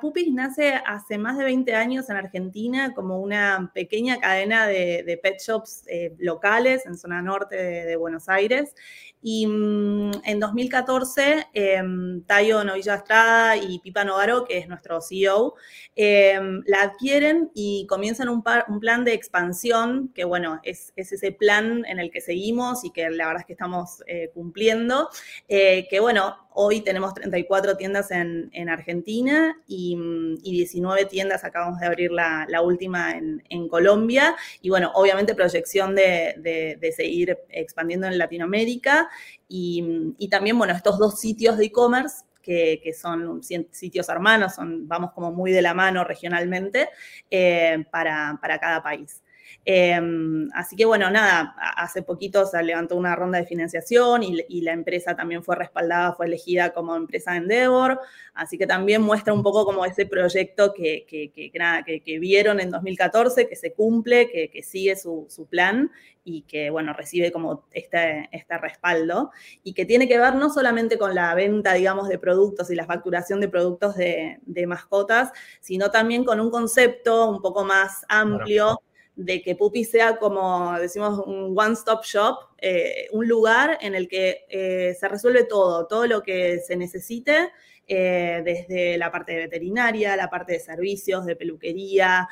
Pupis 0.00 0.32
nace 0.32 0.74
hace 0.74 1.18
más 1.18 1.36
de 1.38 1.44
20 1.44 1.74
años 1.74 2.08
en 2.08 2.16
Argentina 2.16 2.94
como 2.94 3.20
una 3.20 3.70
pequeña 3.74 4.18
cadena 4.18 4.66
de, 4.66 5.20
pet 5.22 5.40
shops 5.40 5.84
eh, 5.88 6.14
locales 6.18 6.86
en 6.86 6.96
zona 6.96 7.20
norte 7.20 7.56
de 7.56 7.96
Buenos 7.96 8.28
Aires 8.28 8.74
y 9.22 9.46
mm, 9.46 10.10
en 10.24 10.40
2014, 10.40 11.46
em, 11.54 12.22
Tayo 12.24 12.64
Novilla 12.64 12.96
Estrada 12.96 13.56
y 13.56 13.78
Pipa 13.78 14.04
Novaro, 14.04 14.44
que 14.44 14.58
es 14.58 14.68
nuestro 14.68 15.00
CEO, 15.00 15.54
em, 15.94 16.62
la 16.66 16.82
adquieren 16.82 17.50
y 17.54 17.86
comienzan 17.88 18.28
un, 18.28 18.42
plan 18.42 19.04
de 19.04 19.12
expansión, 19.14 20.10
que 20.12 20.24
bueno, 20.24 20.60
es, 20.64 20.92
ese 20.96 21.30
plan 21.30 21.84
en 21.86 22.00
el 22.00 22.10
que 22.10 22.20
seguimos 22.20 22.84
y 22.84 22.90
que 22.90 23.08
la 23.10 23.26
verdad 23.26 23.42
es 23.42 23.46
que 23.46 23.52
estamos 23.52 24.02
eh, 24.08 24.30
cumpliendo, 24.34 25.08
eh, 25.48 25.86
que 25.88 26.00
bueno, 26.00 26.36
hoy 26.54 26.80
tenemos 26.80 27.14
34 27.14 27.76
tiendas 27.76 28.10
en, 28.10 28.50
Argentina 28.68 29.56
y, 29.66 29.96
19 30.42 31.04
tiendas, 31.06 31.44
acabamos 31.44 31.80
de 31.80 31.86
abrir 31.86 32.10
la, 32.10 32.62
última 32.62 33.12
en, 33.12 33.68
Colombia, 33.68 34.34
y 34.60 34.68
bueno, 34.68 34.90
obviamente 34.94 35.34
proyección 35.34 35.94
de 35.94 36.92
seguir 36.96 37.38
expandiendo 37.50 38.06
en 38.08 38.18
Latinoamérica. 38.18 39.08
Y, 39.48 40.28
también, 40.30 40.58
bueno, 40.58 40.74
estos 40.74 40.98
dos 40.98 41.20
sitios 41.20 41.56
de 41.58 41.66
e-commerce 41.66 42.24
que, 42.42 42.92
son 43.00 43.42
sitios 43.42 44.08
hermanos, 44.08 44.54
son, 44.54 44.88
vamos 44.88 45.12
como 45.12 45.32
muy 45.32 45.52
de 45.52 45.62
la 45.62 45.74
mano 45.74 46.04
regionalmente 46.04 46.88
eh, 47.30 47.84
para, 47.90 48.38
cada 48.60 48.82
país. 48.82 49.21
Em, 49.64 50.48
así 50.54 50.74
que 50.74 50.84
bueno, 50.84 51.08
nada, 51.08 51.54
hace 51.76 52.02
poquito 52.02 52.44
se 52.46 52.60
levantó 52.64 52.96
una 52.96 53.14
ronda 53.14 53.38
de 53.38 53.46
financiación 53.46 54.24
y, 54.24 54.60
la 54.62 54.72
empresa 54.72 55.14
también 55.14 55.44
fue 55.44 55.54
respaldada, 55.54 56.14
fue 56.14 56.26
elegida 56.26 56.72
como 56.72 56.96
empresa 56.96 57.36
Endeavor, 57.36 58.00
así 58.34 58.58
que 58.58 58.66
también 58.66 59.02
muestra 59.02 59.32
un 59.32 59.42
poco 59.42 59.64
como 59.64 59.84
ese 59.84 60.06
proyecto 60.06 60.72
que, 60.74 61.04
que, 61.06 62.18
vieron 62.18 62.60
en 62.60 62.70
2014, 62.70 63.48
que 63.48 63.56
se 63.56 63.72
cumple, 63.72 64.28
que, 64.30 64.62
sigue 64.62 64.96
su, 64.96 65.26
su, 65.28 65.46
plan 65.46 65.90
y 66.24 66.42
que, 66.42 66.70
bueno, 66.70 66.92
recibe 66.92 67.32
como 67.32 67.66
este, 67.72 68.28
este 68.32 68.58
respaldo 68.58 69.30
y 69.62 69.74
que 69.74 69.84
tiene 69.84 70.08
que 70.08 70.18
ver 70.18 70.34
no 70.36 70.50
solamente 70.50 70.98
con 70.98 71.14
la 71.14 71.34
venta, 71.34 71.74
digamos, 71.74 72.08
de 72.08 72.18
productos 72.18 72.70
y 72.70 72.74
la 72.76 72.86
facturación 72.86 73.40
de 73.40 73.48
productos 73.48 73.96
de, 73.96 74.38
mascotas, 74.66 75.30
sino 75.60 75.90
también 75.90 76.24
con 76.24 76.40
un 76.40 76.50
concepto 76.50 77.28
un 77.28 77.42
poco 77.42 77.64
más 77.64 78.04
amplio 78.08 78.80
de 79.16 79.42
que 79.42 79.54
Pupi 79.54 79.84
sea 79.84 80.16
como, 80.16 80.78
decimos, 80.78 81.22
un 81.26 81.54
one-stop 81.56 82.04
shop, 82.04 82.36
eh, 82.58 83.08
un 83.12 83.28
lugar 83.28 83.78
en 83.80 83.94
el 83.94 84.08
que 84.08 84.46
eh, 84.48 84.96
se 84.98 85.08
resuelve 85.08 85.44
todo, 85.44 85.86
todo 85.86 86.06
lo 86.06 86.22
que 86.22 86.60
se 86.60 86.76
necesite 86.76 87.50
eh, 87.88 88.40
desde 88.44 88.96
la 88.96 89.10
parte 89.10 89.32
de 89.32 89.38
veterinaria, 89.40 90.16
la 90.16 90.30
parte 90.30 90.52
de 90.52 90.60
servicios, 90.60 91.26
de 91.26 91.36
peluquería, 91.36 92.26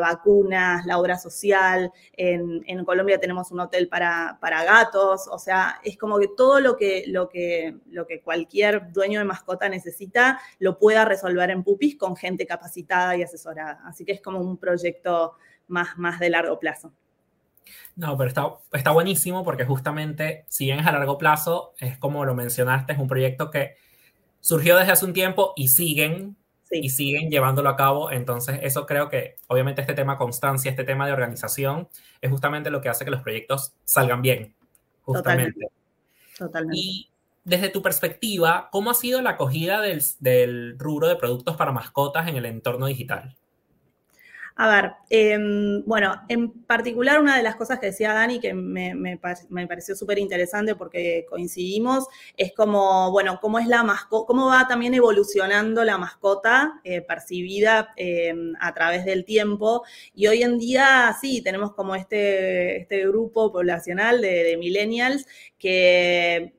vacunas, 0.00 0.86
la 0.86 0.98
obra 0.98 1.18
social. 1.18 1.92
En, 2.16 2.84
Colombia 2.84 3.20
tenemos 3.20 3.52
un 3.52 3.60
hotel 3.60 3.88
para, 3.88 4.38
gatos, 4.42 5.28
o 5.30 5.38
sea, 5.38 5.80
es 5.84 5.96
como 5.96 6.18
que 6.18 6.28
todo 6.36 6.58
lo 6.58 6.76
que, 6.76 7.04
lo, 7.06 7.28
que, 7.28 7.76
lo 7.90 8.06
que 8.06 8.22
cualquier 8.22 8.90
dueño 8.90 9.20
de 9.20 9.24
mascota 9.26 9.68
necesita 9.68 10.40
lo 10.58 10.78
pueda 10.78 11.04
resolver 11.04 11.50
en 11.50 11.62
Pupis 11.62 11.96
con 11.96 12.16
gente 12.16 12.46
capacitada 12.46 13.16
y 13.16 13.22
asesorada. 13.22 13.82
Así 13.84 14.04
que 14.04 14.12
es 14.12 14.20
como 14.20 14.40
un 14.40 14.56
proyecto 14.56 15.36
más, 15.68 15.96
más 15.98 16.20
de 16.20 16.30
largo 16.30 16.58
plazo. 16.58 16.92
No, 17.96 18.16
pero 18.16 18.28
está, 18.28 18.46
está 18.72 18.90
buenísimo 18.90 19.44
porque 19.44 19.64
justamente, 19.64 20.44
si 20.48 20.66
bien 20.66 20.80
es 20.80 20.86
a 20.86 20.92
largo 20.92 21.18
plazo, 21.18 21.74
es 21.78 21.96
como 21.98 22.24
lo 22.24 22.34
mencionaste, 22.34 22.92
es 22.92 22.98
un 22.98 23.08
proyecto 23.08 23.50
que 23.50 23.76
surgió 24.40 24.76
desde 24.76 24.92
hace 24.92 25.04
un 25.06 25.12
tiempo 25.12 25.52
y 25.56 25.68
siguen 25.68 26.36
y 26.70 26.90
siguen 26.90 27.30
llevándolo 27.30 27.68
a 27.68 27.76
cabo. 27.76 28.10
Entonces, 28.10 28.58
eso 28.62 28.86
creo 28.86 29.08
que, 29.08 29.36
obviamente, 29.48 29.80
este 29.80 29.94
tema 29.94 30.18
constancia, 30.18 30.70
este 30.70 30.84
tema 30.84 31.06
de 31.06 31.12
organización, 31.12 31.88
es 32.20 32.30
justamente 32.30 32.70
lo 32.70 32.80
que 32.80 32.88
hace 32.88 33.04
que 33.04 33.10
los 33.10 33.22
proyectos 33.22 33.74
salgan 33.84 34.22
bien. 34.22 34.54
Justamente. 35.02 35.68
Totalmente. 36.36 36.76
Y 36.76 37.10
desde 37.44 37.68
tu 37.68 37.82
perspectiva, 37.82 38.68
¿cómo 38.72 38.90
ha 38.90 38.94
sido 38.94 39.20
la 39.22 39.30
acogida 39.30 39.80
del, 39.80 40.02
del 40.18 40.78
rubro 40.78 41.08
de 41.08 41.16
productos 41.16 41.56
para 41.56 41.72
mascotas 41.72 42.26
en 42.26 42.36
el 42.36 42.46
entorno 42.46 42.86
digital? 42.86 43.36
A 44.56 44.68
ver, 44.68 44.92
em, 45.10 45.82
bueno, 45.84 46.14
en 46.28 46.52
particular 46.62 47.20
una 47.20 47.36
de 47.36 47.42
las 47.42 47.56
cosas 47.56 47.80
que 47.80 47.86
decía 47.86 48.12
Dani 48.12 48.38
que 48.38 48.54
me, 48.54 48.94
me, 48.94 49.18
pareció 49.18 49.96
súper 49.96 50.18
interesante 50.18 50.76
porque 50.76 51.26
coincidimos, 51.28 52.06
es 52.36 52.52
como, 52.52 53.10
bueno, 53.10 53.40
cómo 53.40 53.58
es 53.58 53.66
la 53.66 53.82
mascota, 53.82 54.26
cómo 54.28 54.46
va 54.46 54.68
también 54.68 54.94
evolucionando 54.94 55.82
la 55.82 55.98
mascota 55.98 56.80
eh, 56.84 57.00
percibida 57.00 57.92
em, 57.96 58.54
a 58.60 58.72
través 58.72 59.04
del 59.04 59.24
tiempo. 59.24 59.82
Y 60.14 60.28
hoy 60.28 60.42
en 60.44 60.58
día, 60.58 61.16
sí, 61.20 61.42
tenemos 61.42 61.74
como 61.74 61.96
este, 61.96 62.76
este 62.82 63.08
grupo 63.08 63.50
poblacional 63.52 64.20
de, 64.20 64.44
de 64.44 64.56
millennials 64.56 65.26
que 65.58 66.54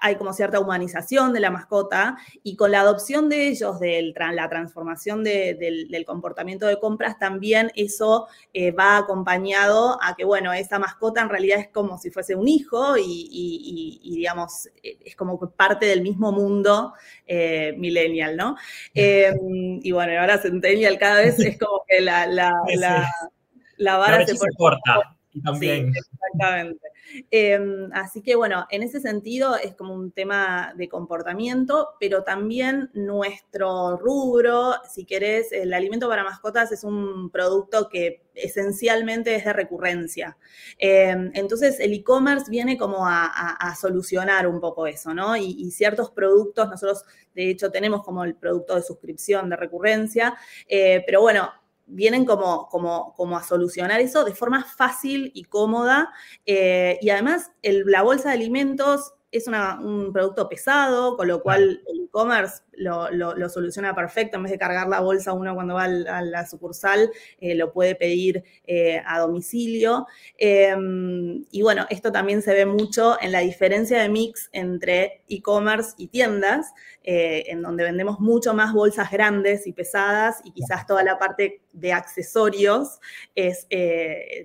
hay 0.00 0.16
como 0.16 0.32
cierta 0.32 0.60
humanización 0.60 1.32
de 1.32 1.40
la 1.40 1.50
mascota 1.50 2.16
y 2.42 2.56
con 2.56 2.72
la 2.72 2.80
adopción 2.80 3.28
de 3.28 3.48
ellos, 3.48 3.78
de 3.80 4.12
la 4.32 4.48
transformación 4.48 5.22
del, 5.22 6.04
comportamiento 6.06 6.66
de 6.66 6.80
compras, 6.80 7.18
también 7.18 7.70
eso 7.76 8.26
eh, 8.54 8.72
va 8.72 8.96
acompañado 8.96 9.98
a 10.02 10.16
que, 10.16 10.24
bueno, 10.24 10.52
esa 10.52 10.78
mascota 10.78 11.20
en 11.20 11.28
realidad 11.28 11.60
es 11.60 11.68
como 11.68 11.98
si 11.98 12.10
fuese 12.10 12.34
un 12.34 12.48
hijo 12.48 12.96
y, 12.98 14.00
digamos, 14.02 14.68
es 14.82 15.14
como 15.14 15.38
parte 15.50 15.86
del 15.86 16.02
mismo 16.02 16.32
mundo 16.32 16.94
eh, 17.26 17.74
millennial, 17.76 18.36
¿no? 18.36 18.56
Em, 18.94 19.80
y 19.82 19.92
bueno, 19.92 20.18
ahora 20.18 20.38
centennial 20.38 20.98
cada 20.98 21.20
vez 21.20 21.38
es 21.38 21.58
como 21.58 21.84
que 21.86 22.00
la, 22.00 22.26
la, 22.26 22.50
la, 23.76 23.96
vara 23.96 24.26
se, 24.26 24.36
corta. 24.56 25.16
También. 25.44 25.92
exactamente. 25.94 26.89
Em, 27.30 27.90
así 27.92 28.22
que 28.22 28.36
bueno, 28.36 28.66
en 28.70 28.82
ese 28.82 29.00
sentido 29.00 29.56
es 29.56 29.74
como 29.74 29.94
un 29.94 30.12
tema 30.12 30.72
de 30.76 30.88
comportamiento, 30.88 31.90
pero 31.98 32.22
también 32.22 32.90
nuestro 32.94 33.96
rubro, 33.96 34.74
si 34.88 35.04
querés, 35.04 35.52
el 35.52 35.72
alimento 35.72 36.08
para 36.08 36.24
mascotas 36.24 36.72
es 36.72 36.84
un 36.84 37.30
producto 37.30 37.88
que 37.88 38.22
esencialmente 38.34 39.34
es 39.34 39.44
de 39.44 39.52
recurrencia. 39.52 40.36
Em, 40.78 41.30
entonces 41.34 41.80
el 41.80 41.92
e-commerce 41.92 42.50
viene 42.50 42.76
como 42.76 43.06
a, 43.06 43.74
solucionar 43.80 44.46
un 44.46 44.60
poco 44.60 44.86
eso, 44.86 45.14
¿no? 45.14 45.36
Y, 45.36 45.70
ciertos 45.70 46.10
productos, 46.10 46.68
nosotros 46.68 47.04
de 47.34 47.50
hecho 47.50 47.70
tenemos 47.70 48.02
como 48.02 48.24
el 48.24 48.34
producto 48.34 48.74
de 48.74 48.82
suscripción 48.82 49.48
de 49.48 49.56
recurrencia, 49.56 50.36
eh, 50.68 51.02
pero 51.06 51.20
bueno, 51.22 51.50
vienen 51.90 52.24
como, 52.24 52.68
como, 52.68 53.14
como, 53.14 53.36
a 53.36 53.42
solucionar 53.42 54.00
eso 54.00 54.24
de 54.24 54.34
forma 54.34 54.64
fácil 54.64 55.30
y 55.34 55.44
cómoda. 55.44 56.10
Eh, 56.46 56.98
y 57.00 57.10
además, 57.10 57.52
la 57.62 58.02
bolsa 58.02 58.28
de 58.30 58.36
alimentos 58.36 59.14
es 59.32 59.46
un 59.46 60.12
producto 60.12 60.48
pesado, 60.48 61.16
con 61.16 61.28
lo 61.28 61.40
cual 61.40 61.82
el 61.86 62.04
e-commerce 62.04 62.62
lo, 62.72 63.48
soluciona 63.48 63.94
perfecto. 63.94 64.36
En 64.36 64.42
vez 64.42 64.52
de 64.52 64.58
cargar 64.58 64.88
la 64.88 65.00
bolsa 65.00 65.32
uno 65.32 65.54
cuando 65.54 65.74
va 65.74 65.84
a 65.84 66.22
la 66.22 66.46
sucursal, 66.46 67.10
eh, 67.40 67.54
lo 67.54 67.72
puede 67.72 67.94
pedir 67.94 68.42
eh, 68.66 69.00
a 69.06 69.20
domicilio. 69.20 70.06
Em, 70.36 71.44
y 71.52 71.62
bueno, 71.62 71.86
esto 71.90 72.10
también 72.10 72.42
se 72.42 72.54
ve 72.54 72.66
mucho 72.66 73.20
en 73.20 73.30
la 73.30 73.40
diferencia 73.40 74.02
de 74.02 74.08
mix 74.08 74.48
entre 74.52 75.22
e-commerce 75.28 75.94
y 75.96 76.08
tiendas, 76.08 76.72
en 77.02 77.62
donde 77.62 77.84
vendemos 77.84 78.20
mucho 78.20 78.52
más 78.52 78.72
bolsas 78.72 79.10
grandes 79.10 79.66
y 79.66 79.72
pesadas 79.72 80.40
y 80.44 80.52
quizás 80.52 80.86
toda 80.86 81.02
la 81.02 81.18
parte 81.18 81.62
de 81.72 81.92
accesorios 81.92 83.00
es, 83.34 83.66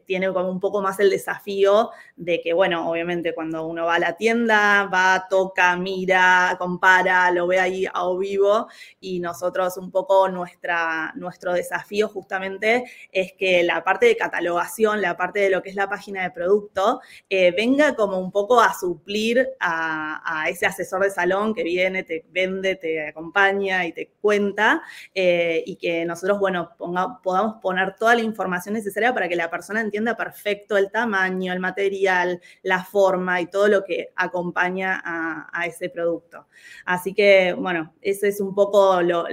tiene 0.05 0.32
como 0.32 0.50
un 0.50 0.60
poco 0.60 0.82
más 0.82 1.00
el 1.00 1.10
desafío 1.10 1.91
de 2.15 2.41
que, 2.41 2.53
bueno, 2.53 2.89
obviamente 2.89 3.34
cuando 3.34 3.65
uno 3.67 3.86
va 3.86 3.96
a 3.96 4.00
la 4.00 4.13
tienda, 4.13 4.89
va, 4.91 5.27
toca, 5.29 5.75
mira, 5.75 6.55
compara, 6.58 7.29
lo 7.32 7.48
ve 7.48 7.60
ahí 7.60 7.86
a 7.91 8.05
vivo 8.17 8.67
y 9.00 9.20
nosotros 9.20 9.77
un 9.77 9.91
poco 9.91 10.29
nuestra, 10.29 11.13
nuestro 11.15 11.53
desafío 11.53 12.08
justamente 12.08 12.84
es 13.12 13.34
que 13.34 13.63
la 13.63 13.84
parte 13.84 14.05
de 14.05 14.17
catalogación, 14.17 15.01
la 15.01 15.17
parte 15.17 15.39
de 15.39 15.50
lo 15.50 15.62
que 15.62 15.70
es 15.70 15.75
la 15.75 15.89
página 15.89 16.24
de 16.24 16.32
producto, 16.32 17.01
eh, 17.29 17.51
venga 17.51 17.96
como 17.96 18.20
un 18.20 18.32
poco 18.32 18.62
a 18.62 18.74
suplir 18.74 19.48
a, 19.60 20.46
ese 20.50 20.65
asesor 20.65 21.03
de 21.03 21.10
salón 21.10 21.53
que 21.53 21.63
viene, 21.63 22.03
te 22.03 22.25
vende, 22.29 22.75
te 22.75 23.08
acompaña 23.08 23.86
y 23.86 23.94
te 23.94 24.12
cuenta 24.22 24.84
eh, 25.13 25.63
y 25.65 25.75
que 25.75 26.05
nosotros, 26.05 26.39
bueno, 26.39 26.75
podamos 27.22 27.55
poner 27.62 27.95
toda 27.95 28.15
la 28.15 28.22
información 28.22 28.74
necesaria 28.74 29.13
para 29.13 29.27
que 29.27 29.36
la 29.36 29.50
persona 29.50 29.81
entienda 29.81 30.15
perfecto 30.15 30.77
el 30.77 30.91
tamaño, 30.91 31.53
el 31.53 31.60
material, 31.60 32.41
la 32.63 32.84
forma 32.84 33.41
y 33.41 33.48
todo 33.48 33.67
lo 33.67 33.84
que 33.84 34.10
acompaña 34.15 35.01
a, 35.03 35.65
ese 35.65 35.89
producto. 35.89 36.48
Así 36.86 37.13
que, 37.13 37.53
bueno, 37.53 37.93
ese 38.01 38.27
es 38.27 38.39
un 38.39 38.53
poco 38.53 39.01
los 39.01 39.25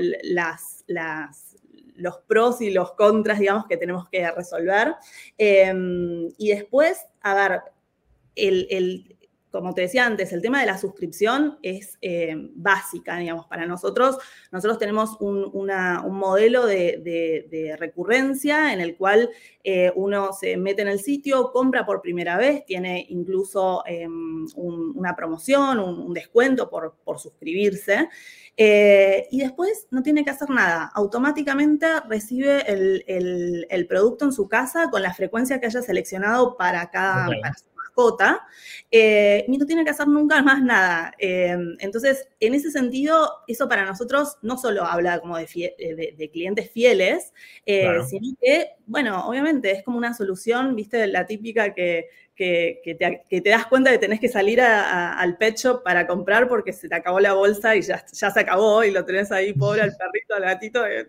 pros 2.27 2.61
y 2.61 2.71
los 2.71 2.93
contras, 2.93 3.39
digamos, 3.39 3.67
que 3.67 3.77
tenemos 3.77 4.09
que 4.09 4.31
resolver. 4.31 4.95
Em, 5.37 6.29
y 6.39 6.51
después, 6.51 7.05
a 7.21 7.35
ver, 7.35 7.61
el, 8.35 9.17
como 9.53 9.75
te 9.75 9.83
decía 9.83 10.07
antes, 10.07 10.33
el 10.33 10.41
tema 10.41 10.61
de 10.61 10.67
la 10.67 10.79
suscripción 10.79 11.59
es 11.63 11.99
eh, 12.01 12.35
básica, 12.55 13.19
digamos, 13.19 13.47
para 13.47 13.67
nosotros. 13.67 14.17
Nosotros 14.51 14.79
tenemos 14.79 15.17
un, 15.21 15.43
modelo 16.11 16.67
de, 16.67 17.77
recurrencia 17.79 18.73
en 18.73 18.81
el 18.81 18.97
cual 18.97 19.31
eh, 19.63 19.93
uno 19.95 20.33
se 20.33 20.57
mete 20.57 20.83
en 20.83 20.89
el 20.89 21.01
sitio, 21.01 21.53
compra 21.53 21.85
por 21.85 22.01
primera 22.01 22.37
vez, 22.39 22.65
tiene 22.65 23.05
incluso 23.11 23.83
em, 23.87 24.47
una 24.57 25.15
promoción, 25.15 25.79
un, 25.79 26.15
descuento 26.15 26.71
por, 26.71 26.95
suscribirse. 27.19 28.09
Eh, 28.57 29.29
y 29.31 29.41
después 29.41 29.87
no 29.91 30.03
tiene 30.03 30.25
que 30.25 30.31
hacer 30.31 30.49
nada. 30.51 30.91
Automáticamente 30.95 31.87
recibe 32.09 32.65
el, 32.67 33.87
producto 33.87 34.25
en 34.25 34.33
su 34.33 34.49
casa 34.49 34.89
con 34.91 35.03
la 35.03 35.13
frecuencia 35.13 35.61
que 35.61 35.67
haya 35.67 35.83
seleccionado 35.83 36.57
para 36.57 36.91
cada, 36.91 37.29
mascota, 37.93 38.47
eh, 38.91 39.45
y 39.47 39.59
no 39.59 39.67
tiene 39.67 39.85
que 39.85 39.91
hacer 39.91 40.09
nunca 40.09 40.43
más 40.43 40.63
nada. 40.63 41.15
Eh, 41.19 41.57
entonces, 41.79 42.29
en 42.41 42.55
ese 42.55 42.71
sentido, 42.71 43.31
eso 43.47 43.69
para 43.69 43.85
nosotros 43.85 44.39
no 44.43 44.57
solo 44.57 44.85
habla 44.85 45.21
como 45.21 45.37
de, 45.37 46.15
de, 46.17 46.31
clientes 46.31 46.71
fieles, 46.71 47.33
eh, 47.67 47.99
sino 48.09 48.37
que, 48.41 48.71
bueno, 48.87 49.27
obviamente 49.27 49.71
es 49.73 49.83
como 49.83 49.99
una 49.99 50.15
solución, 50.15 50.75
viste, 50.75 51.07
la 51.07 51.27
típica 51.27 51.75
que 51.75 52.09
que, 52.83 52.97
te, 53.41 53.51
das 53.51 53.67
cuenta 53.67 53.91
que 53.91 53.99
tenés 53.99 54.19
que 54.19 54.29
salir 54.29 54.61
al 54.61 55.37
pet 55.37 55.57
shop 55.57 55.83
para 55.83 56.07
comprar 56.07 56.49
porque 56.49 56.73
se 56.73 56.89
te 56.89 56.95
acabó 56.95 57.21
la 57.21 57.35
bolsa 57.35 57.77
y 57.77 57.83
ya, 57.83 58.05
se 58.07 58.27
acabó 58.27 58.83
y 58.83 58.91
lo 58.91 59.05
tenés 59.05 59.31
ahí, 59.31 59.53
pobre, 59.53 59.83
al 59.83 59.97
perrito, 59.97 60.35
al 60.35 60.43
gatito, 60.43 60.87
eh, 60.87 61.09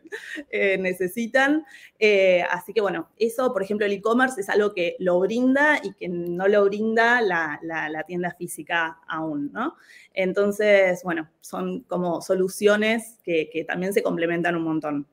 eh, 0.49 0.77
necesitan. 0.77 1.65
Eh, 1.97 2.43
así 2.49 2.73
que 2.73 2.81
bueno, 2.81 3.09
eso, 3.17 3.51
por 3.51 3.63
ejemplo, 3.63 3.85
el 3.85 3.93
e-commerce 3.93 4.41
es 4.41 4.49
algo 4.49 4.73
que 4.73 4.95
lo 4.99 5.19
brinda 5.19 5.79
y 5.83 5.93
que 5.93 6.07
no 6.07 6.47
lo 6.47 6.65
brinda 6.65 7.21
la, 7.21 7.59
tienda 8.05 8.35
física 8.37 8.99
aún, 9.07 9.51
¿no? 9.53 9.75
Entonces, 10.13 11.01
bueno, 11.03 11.29
son 11.41 11.81
como 11.83 12.21
soluciones 12.21 13.19
que, 13.23 13.49
que 13.51 13.63
también 13.63 13.93
se 13.93 14.03
complementan 14.03 14.55
un 14.55 14.63
montón. 14.63 15.07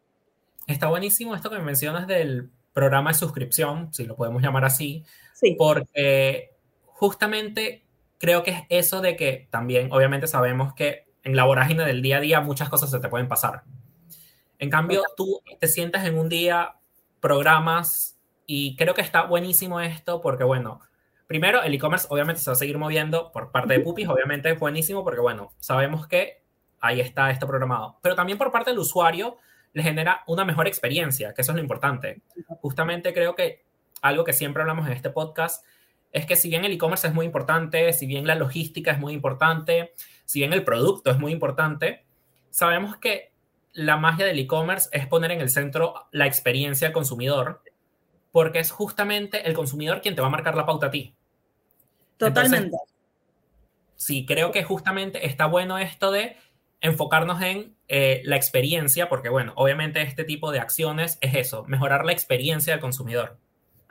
Está 0.67 0.89
buenísimo 0.89 1.35
esto 1.35 1.49
que 1.49 1.59
me 1.59 1.65
mencionas 1.65 2.07
del 2.07 2.50
programa 2.73 3.11
de 3.11 3.19
suscripción, 3.19 3.93
si 3.93 4.05
lo 4.05 4.17
podemos 4.17 4.43
llamar 4.43 4.65
así, 4.65 5.05
porque 5.59 6.50
justamente 6.85 7.85
creo 8.19 8.43
que 8.43 8.50
es 8.50 8.62
eso 8.69 9.00
de 9.00 9.17
que 9.17 9.49
también, 9.50 9.93
obviamente 9.93 10.27
sabemos 10.27 10.75
que 10.75 11.07
en 11.23 11.37
la 11.37 11.45
vorágine 11.45 11.85
del 11.85 12.03
día 12.03 12.19
a 12.19 12.21
día 12.21 12.41
muchas 12.41 12.69
cosas 12.69 12.91
se 12.91 13.00
te 13.00 13.09
pueden 13.09 13.29
pasar. 13.29 13.62
En 14.59 14.71
cambio, 14.71 15.03
tú 15.17 15.41
te 15.59 15.69
sientas 15.69 16.07
en 16.07 16.19
un 16.19 16.29
día, 16.29 16.77
programas, 17.21 18.19
y 18.47 18.77
creo 18.77 18.95
que 18.95 19.00
está 19.00 19.23
buenísimo 19.23 19.81
esto 19.81 20.21
porque, 20.21 20.45
bueno, 20.45 20.81
primero, 21.27 21.62
el 21.62 21.73
e-commerce 21.73 22.07
obviamente 22.11 22.43
se 22.43 22.50
va 22.50 22.55
a 22.55 22.59
seguir 22.59 22.79
moviendo 22.79 23.31
por 23.33 23.53
parte 23.53 23.75
de 23.75 23.81
Pupis, 23.81 24.09
obviamente 24.09 24.50
es 24.50 24.59
buenísimo 24.59 25.05
porque, 25.05 25.21
bueno, 25.21 25.53
sabemos 25.61 26.07
que 26.09 26.43
ahí 26.81 27.00
está 27.00 27.31
esto 27.31 27.47
programado, 27.47 27.99
pero 28.03 28.17
también 28.17 28.39
por 28.39 28.50
parte 28.50 28.71
del 28.71 28.81
usuario 28.81 29.37
le 29.73 29.83
genera 29.83 30.23
una 30.27 30.45
mejor 30.45 30.67
experiencia, 30.67 31.33
que 31.35 31.43
eso 31.43 31.53
es 31.53 31.57
lo 31.57 31.62
importante. 31.62 32.23
Justamente 32.61 33.12
creo 33.12 33.35
que 33.35 33.65
algo 34.03 34.25
que 34.25 34.33
siempre 34.33 34.62
hablamos 34.62 34.87
en 34.87 34.93
este 34.93 35.11
podcast 35.11 35.65
es 36.12 36.27
que 36.27 36.37
si 36.37 36.49
bien 36.49 36.65
el 36.65 36.73
e-commerce 36.73 37.07
es 37.07 37.15
muy 37.15 37.27
importante, 37.27 37.93
si 37.93 38.07
bien 38.07 38.27
la 38.27 38.35
logística 38.35 38.91
es 38.91 38.99
muy 38.99 39.12
importante, 39.12 39.95
si 40.25 40.41
bien 40.41 40.53
el 40.53 40.65
producto 40.65 41.11
es 41.11 41.19
muy 41.19 41.33
importante, 41.33 42.05
sabemos 42.50 42.97
que 42.97 43.33
la 43.73 43.97
magia 43.97 44.27
del 44.27 44.39
e-commerce 44.39 44.89
es 44.93 45.07
poner 45.07 45.31
en 45.31 45.41
el 45.41 45.50
centro 45.50 46.09
la 46.11 46.27
experiencia 46.27 46.89
del 46.89 46.93
consumidor, 46.93 47.62
porque 48.33 48.59
es 48.59 48.73
justamente 48.73 49.47
el 49.47 49.55
consumidor 49.55 50.00
quien 50.00 50.17
te 50.17 50.23
va 50.23 50.29
a 50.29 50.31
marcar 50.31 50.57
la 50.57 50.67
pauta 50.67 50.87
a 50.87 50.91
ti. 50.91 51.15
Totalmente. 52.17 52.77
sí, 53.97 54.27
creo 54.27 54.53
que 54.53 54.62
justamente 54.62 55.27
está 55.27 55.47
bueno 55.47 55.79
esto 55.79 56.11
de 56.11 56.37
enfocarnos 56.81 57.41
en 57.41 57.75
eh, 57.90 58.23
la 58.25 58.37
experiencia, 58.37 59.09
porque 59.09 59.28
bueno, 59.28 59.52
obviamente 59.56 60.00
este 60.02 60.25
tipo 60.25 60.52
de 60.52 60.61
acciones 60.61 61.18
es 61.20 61.35
eso, 61.35 61.64
mejorar 61.66 62.04
la 62.04 62.12
experiencia 62.12 62.73
del 62.73 62.80
consumidor. 62.80 63.37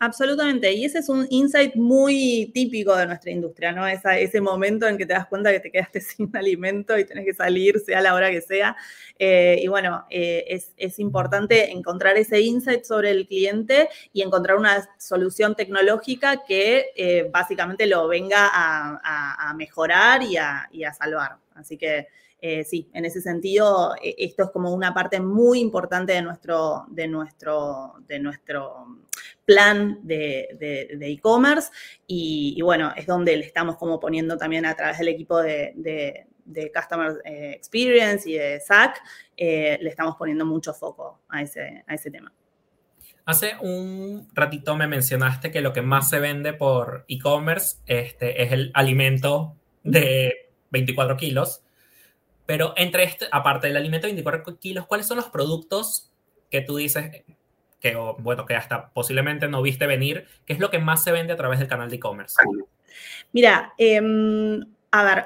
Absolutamente, 0.01 0.71
y 0.71 0.85
ese 0.85 0.99
es 0.99 1.09
un 1.09 1.27
insight 1.29 1.75
muy 1.75 2.51
típico 2.53 2.95
de 2.95 3.05
nuestra 3.05 3.31
industria, 3.31 3.73
¿no? 3.73 3.85
Esa, 3.85 4.17
ese 4.17 4.39
momento 4.39 4.87
en 4.87 4.97
que 4.97 5.05
te 5.05 5.11
das 5.11 5.27
cuenta 5.27 5.51
que 5.51 5.59
te 5.59 5.71
quedaste 5.71 5.99
sin 6.01 6.33
alimento 6.37 6.97
y 6.97 7.03
tenés 7.03 7.25
que 7.25 7.33
salir, 7.33 7.77
sea 7.79 7.99
la 7.99 8.13
hora 8.13 8.31
que 8.31 8.39
sea. 8.39 8.77
Eh, 9.17 9.59
y 9.61 9.67
bueno, 9.67 10.05
eh, 10.09 10.45
es, 10.77 10.99
importante 10.99 11.71
encontrar 11.71 12.15
ese 12.15 12.39
insight 12.39 12.85
sobre 12.85 13.11
el 13.11 13.27
cliente 13.27 13.89
y 14.13 14.21
encontrar 14.21 14.55
una 14.57 14.89
solución 14.97 15.53
tecnológica 15.53 16.45
que 16.47 16.93
eh, 16.95 17.29
básicamente 17.29 17.85
lo 17.85 18.07
venga 18.07 18.49
a, 18.53 19.53
mejorar 19.57 20.23
y 20.23 20.37
a, 20.37 20.69
y 20.71 20.85
a 20.85 20.93
salvar. 20.93 21.39
Así 21.55 21.77
que 21.77 22.07
eh, 22.41 22.63
sí, 22.63 22.89
en 22.93 23.05
ese 23.05 23.21
sentido, 23.21 23.95
e, 24.01 24.15
esto 24.17 24.43
es 24.43 24.49
como 24.51 24.73
una 24.73 24.93
parte 24.93 25.19
muy 25.19 25.59
importante 25.59 26.13
de 26.13 26.21
nuestro, 26.21 26.85
de 26.89 27.07
nuestro, 27.07 27.95
de 28.07 28.19
nuestro 28.19 28.85
plan 29.45 29.99
de 30.03 30.47
e-commerce 31.01 31.69
y, 32.07 32.61
bueno, 32.61 32.93
es 32.95 33.05
donde 33.05 33.35
le 33.35 33.45
estamos 33.45 33.77
como 33.77 33.99
poniendo 33.99 34.37
también 34.37 34.65
a 34.65 34.75
través 34.75 34.99
del 34.99 35.09
equipo 35.09 35.41
de, 35.41 36.25
Customer 36.73 37.21
eh, 37.25 37.53
Experience 37.55 38.29
y 38.29 38.33
de 38.33 38.59
SAC, 38.59 39.01
eh, 39.37 39.77
le 39.81 39.89
estamos 39.89 40.15
poniendo 40.15 40.45
mucho 40.45 40.73
foco 40.73 41.21
a 41.29 41.41
ese, 41.41 41.83
a 41.87 41.93
ese 41.93 42.09
tema. 42.09 42.33
Hace 43.25 43.53
un 43.61 44.27
ratito 44.33 44.75
me 44.75 44.87
mencionaste 44.87 45.51
que 45.51 45.61
lo 45.61 45.73
que 45.73 45.83
más 45.83 46.09
se 46.09 46.19
vende 46.19 46.53
por 46.53 47.05
e-commerce 47.07 47.77
este, 47.85 48.41
es 48.41 48.51
el 48.51 48.71
alimento 48.73 49.55
de 49.83 50.49
24 50.71 51.17
kilos. 51.17 51.63
Pero 52.49 52.73
entre 52.77 53.03
este, 53.03 53.27
aparte 53.31 53.67
del 53.67 53.77
alimento 53.77 54.07
de 54.07 54.13
24 54.13 54.57
kilos, 54.57 54.87
¿cuáles 54.87 55.05
son 55.05 55.17
los 55.17 55.29
productos 55.29 56.09
que 56.49 56.61
tú 56.61 56.77
dices 56.77 57.23
que, 57.79 57.95
bueno, 58.17 58.47
que 58.47 58.55
hasta 58.55 58.89
posiblemente 58.89 59.47
no 59.47 59.61
viste 59.61 59.85
venir? 59.85 60.25
¿Qué 60.47 60.53
es 60.53 60.59
lo 60.59 60.71
que 60.71 60.79
más 60.79 61.03
se 61.03 61.11
vende 61.11 61.31
a 61.31 61.35
través 61.35 61.59
del 61.59 61.67
canal 61.67 61.91
de 61.91 61.97
e-commerce? 61.97 62.37
Mira, 63.33 63.75
em, 63.77 64.65
a 64.89 65.03
ver, 65.03 65.25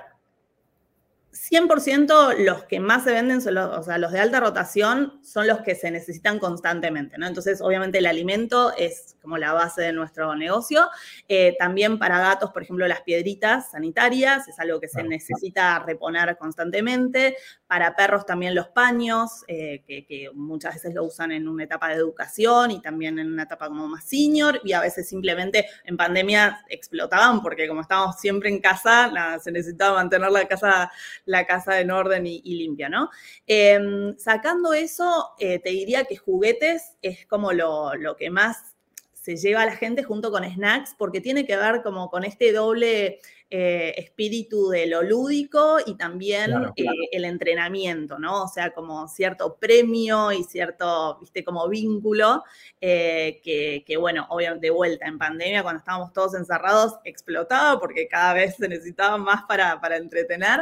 100% 1.49 2.37
los 2.37 2.63
que 2.63 2.79
más 2.79 3.03
se 3.03 3.11
venden 3.11 3.41
son 3.41 3.55
los, 3.55 3.77
o 3.77 3.83
sea, 3.83 3.97
los 3.97 4.13
de 4.13 4.19
alta 4.21 4.39
rotación 4.39 5.19
son 5.23 5.45
los 5.45 5.59
que 5.59 5.75
se 5.75 5.91
necesitan 5.91 6.39
constantemente, 6.39 7.17
¿no? 7.17 7.27
Entonces, 7.27 7.59
obviamente 7.61 7.97
el 7.97 8.05
alimento 8.05 8.73
es 8.77 9.17
como 9.23 9.37
la 9.37 9.53
base 9.53 9.81
de 9.81 9.93
nuestro 9.93 10.35
negocio. 10.35 10.89
Eh, 11.27 11.55
también 11.57 11.97
para 11.97 12.19
gatos, 12.19 12.51
por 12.51 12.61
ejemplo, 12.61 12.87
las 12.87 13.01
piedritas 13.01 13.71
sanitarias 13.71 14.47
es 14.47 14.59
algo 14.59 14.79
que 14.79 14.89
se 14.89 15.01
necesita 15.01 15.79
reponer 15.79 16.37
constantemente. 16.37 17.37
Para 17.65 17.95
perros 17.95 18.25
también 18.25 18.53
los 18.53 18.67
paños, 18.67 19.43
eh, 19.47 19.83
que, 19.87 20.29
muchas 20.33 20.75
veces 20.75 20.93
lo 20.93 21.05
usan 21.05 21.31
en 21.31 21.47
una 21.47 21.63
etapa 21.63 21.89
de 21.89 21.95
educación 21.95 22.71
y 22.71 22.81
también 22.81 23.17
en 23.17 23.31
una 23.31 23.43
etapa 23.43 23.67
como 23.67 23.87
más 23.87 24.03
senior 24.03 24.61
y 24.63 24.73
a 24.73 24.81
veces 24.81 25.07
simplemente 25.07 25.67
en 25.85 25.97
pandemia 25.97 26.63
explotaban 26.69 27.41
porque 27.41 27.67
como 27.67 27.81
estábamos 27.81 28.19
siempre 28.19 28.49
en 28.49 28.59
casa, 28.59 29.11
se 29.41 29.51
necesitaba 29.51 29.95
mantener 29.95 30.31
la 30.31 30.47
casa 30.47 30.91
la 31.33 31.45
casa 31.45 31.81
en 31.81 31.91
orden 31.91 32.25
y, 32.25 32.41
limpia, 32.41 32.87
¿no? 32.87 33.09
Em, 33.45 34.17
sacando 34.17 34.73
eso, 34.73 35.31
eh, 35.39 35.59
te 35.59 35.71
diría 35.71 36.05
que 36.05 36.15
juguetes 36.15 36.97
es 37.01 37.25
como 37.25 37.51
lo, 37.51 37.91
que 38.17 38.29
más 38.29 38.75
se 39.11 39.35
lleva 39.35 39.63
a 39.63 39.65
la 39.65 39.75
gente 39.75 40.03
junto 40.03 40.31
con 40.31 40.43
snacks, 40.43 40.95
porque 40.97 41.19
tiene 41.19 41.45
que 41.45 41.57
ver 41.57 41.81
como 41.83 42.09
con 42.09 42.23
este 42.23 42.51
doble 42.51 43.19
eh, 43.55 43.93
espíritu 44.01 44.69
de 44.69 44.87
lo 44.87 45.03
lúdico 45.03 45.77
y 45.85 45.93
también 45.93 46.51
eh, 46.75 46.85
el 47.11 47.23
entrenamiento, 47.23 48.17
¿no? 48.17 48.45
O 48.45 48.47
sea, 48.47 48.73
como 48.73 49.07
cierto 49.07 49.57
premio 49.57 50.31
y 50.31 50.43
cierto, 50.43 51.19
viste, 51.21 51.43
como 51.43 51.69
vínculo, 51.69 52.43
eh, 52.81 53.39
que, 53.43 53.95
bueno, 53.97 54.25
obviamente 54.31 54.65
de 54.65 54.71
vuelta 54.71 55.05
en 55.05 55.19
pandemia, 55.19 55.61
cuando 55.61 55.77
estábamos 55.77 56.11
todos 56.13 56.33
encerrados, 56.33 56.95
explotaba 57.03 57.79
porque 57.79 58.07
cada 58.07 58.33
vez 58.33 58.55
se 58.55 58.67
necesitaba 58.67 59.17
más 59.17 59.43
para, 59.47 59.79
entretener, 59.97 60.61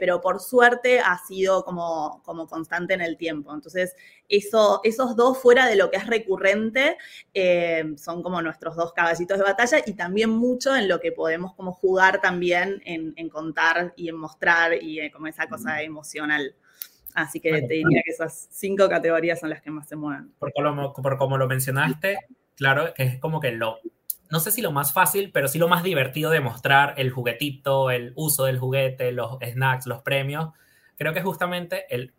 pero 0.00 0.22
por 0.22 0.40
suerte 0.40 1.00
ha 1.00 1.18
sido 1.18 1.62
como, 1.62 2.22
como 2.24 2.46
constante 2.46 2.94
en 2.94 3.02
el 3.02 3.18
tiempo. 3.18 3.52
Entonces, 3.52 3.94
eso, 4.28 4.80
esos 4.84 5.16
dos 5.16 5.38
fuera 5.38 5.66
de 5.66 5.76
lo 5.76 5.90
que 5.90 5.96
es 5.96 6.06
recurrente 6.06 6.96
son 7.96 8.22
como 8.22 8.42
nuestros 8.42 8.76
dos 8.76 8.92
caballitos 8.92 9.38
de 9.38 9.44
batalla 9.44 9.78
y 9.84 9.94
también 9.94 10.30
mucho 10.30 10.76
en 10.76 10.88
lo 10.88 11.00
que 11.00 11.12
podemos 11.12 11.54
como 11.54 11.72
jugar 11.72 12.20
también 12.20 12.82
en, 12.84 13.28
contar 13.28 13.92
y 13.96 14.08
en 14.08 14.16
mostrar 14.16 14.82
y 14.82 15.00
eh, 15.00 15.10
como 15.10 15.26
esa 15.26 15.48
cosa 15.48 15.82
emocional. 15.82 16.54
Así 17.14 17.40
que 17.40 17.50
te 17.62 17.74
diría 17.74 18.02
que 18.04 18.12
esas 18.12 18.48
cinco 18.50 18.88
categorías 18.88 19.40
son 19.40 19.50
las 19.50 19.60
que 19.60 19.70
más 19.70 19.88
se 19.88 19.96
mueven. 19.96 20.32
Por 20.38 20.52
como, 20.52 20.92
por 20.92 21.18
como 21.18 21.36
lo 21.36 21.48
mencionaste, 21.48 22.18
claro, 22.54 22.94
que 22.94 23.02
es 23.02 23.18
como 23.18 23.40
que 23.40 23.52
lo, 23.52 23.78
no 24.30 24.40
sé 24.40 24.52
si 24.52 24.62
lo 24.62 24.72
más 24.72 24.92
fácil, 24.92 25.30
pero 25.32 25.48
sí 25.48 25.58
lo 25.58 25.68
más 25.68 25.82
divertido 25.82 26.30
de 26.30 26.40
mostrar 26.40 26.94
el 26.96 27.10
juguetito, 27.10 27.90
el 27.90 28.12
uso 28.14 28.44
del 28.44 28.58
juguete, 28.58 29.10
los 29.12 29.38
snacks, 29.40 29.86
los 29.86 30.02
premios. 30.02 30.50
Creo 30.96 31.14
que 31.14 31.22
justamente 31.22 31.92
el 31.94 32.14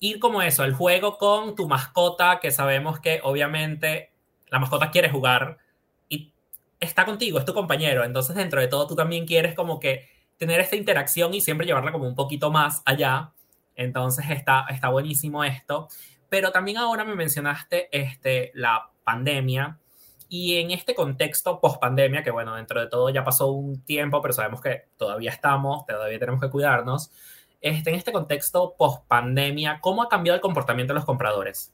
ir 0.00 0.18
como 0.18 0.42
eso, 0.42 0.64
el 0.64 0.74
juego 0.74 1.18
con 1.18 1.54
tu 1.54 1.68
mascota, 1.68 2.40
que 2.40 2.50
sabemos 2.50 3.00
que 3.00 3.20
obviamente 3.22 4.12
la 4.48 4.58
mascota 4.58 4.90
quiere 4.90 5.10
jugar, 5.10 5.58
está 6.80 7.04
contigo, 7.04 7.38
es 7.38 7.44
tu 7.44 7.54
compañero, 7.54 8.04
entonces 8.04 8.36
dentro 8.36 8.60
de 8.60 8.68
todo 8.68 8.86
tú 8.86 8.94
también 8.94 9.26
quieres 9.26 9.54
como 9.54 9.80
que 9.80 10.08
tener 10.36 10.60
esta 10.60 10.76
interacción 10.76 11.34
y 11.34 11.40
siempre 11.40 11.66
llevarla 11.66 11.92
como 11.92 12.06
un 12.06 12.14
poquito 12.14 12.50
más 12.50 12.82
allá. 12.84 13.32
Entonces 13.74 14.26
está, 14.30 14.66
está 14.70 14.88
buenísimo 14.88 15.44
esto. 15.44 15.88
Pero 16.28 16.52
también 16.52 16.78
ahora 16.78 17.04
me 17.04 17.14
mencionaste 17.14 17.88
este, 17.92 18.50
la 18.54 18.90
pandemia 19.04 19.78
y 20.28 20.56
en 20.56 20.70
este 20.70 20.94
contexto 20.94 21.60
post 21.60 21.80
pandemia, 21.80 22.22
que 22.22 22.30
bueno, 22.30 22.56
dentro 22.56 22.80
de 22.80 22.88
todo 22.88 23.08
ya 23.10 23.24
pasó 23.24 23.52
un 23.52 23.84
tiempo, 23.84 24.20
pero 24.20 24.34
sabemos 24.34 24.60
que 24.60 24.88
todavía 24.96 25.30
estamos, 25.30 25.86
todavía 25.86 26.18
tenemos 26.18 26.40
que 26.40 26.50
cuidarnos. 26.50 27.10
Este, 27.64 27.88
en 27.88 27.96
este 27.96 28.12
contexto 28.12 28.74
post 28.76 29.06
pandemia, 29.08 29.78
¿cómo 29.80 30.02
ha 30.02 30.08
cambiado 30.10 30.34
el 30.34 30.42
comportamiento 30.42 30.92
de 30.92 30.96
los 30.96 31.06
compradores? 31.06 31.72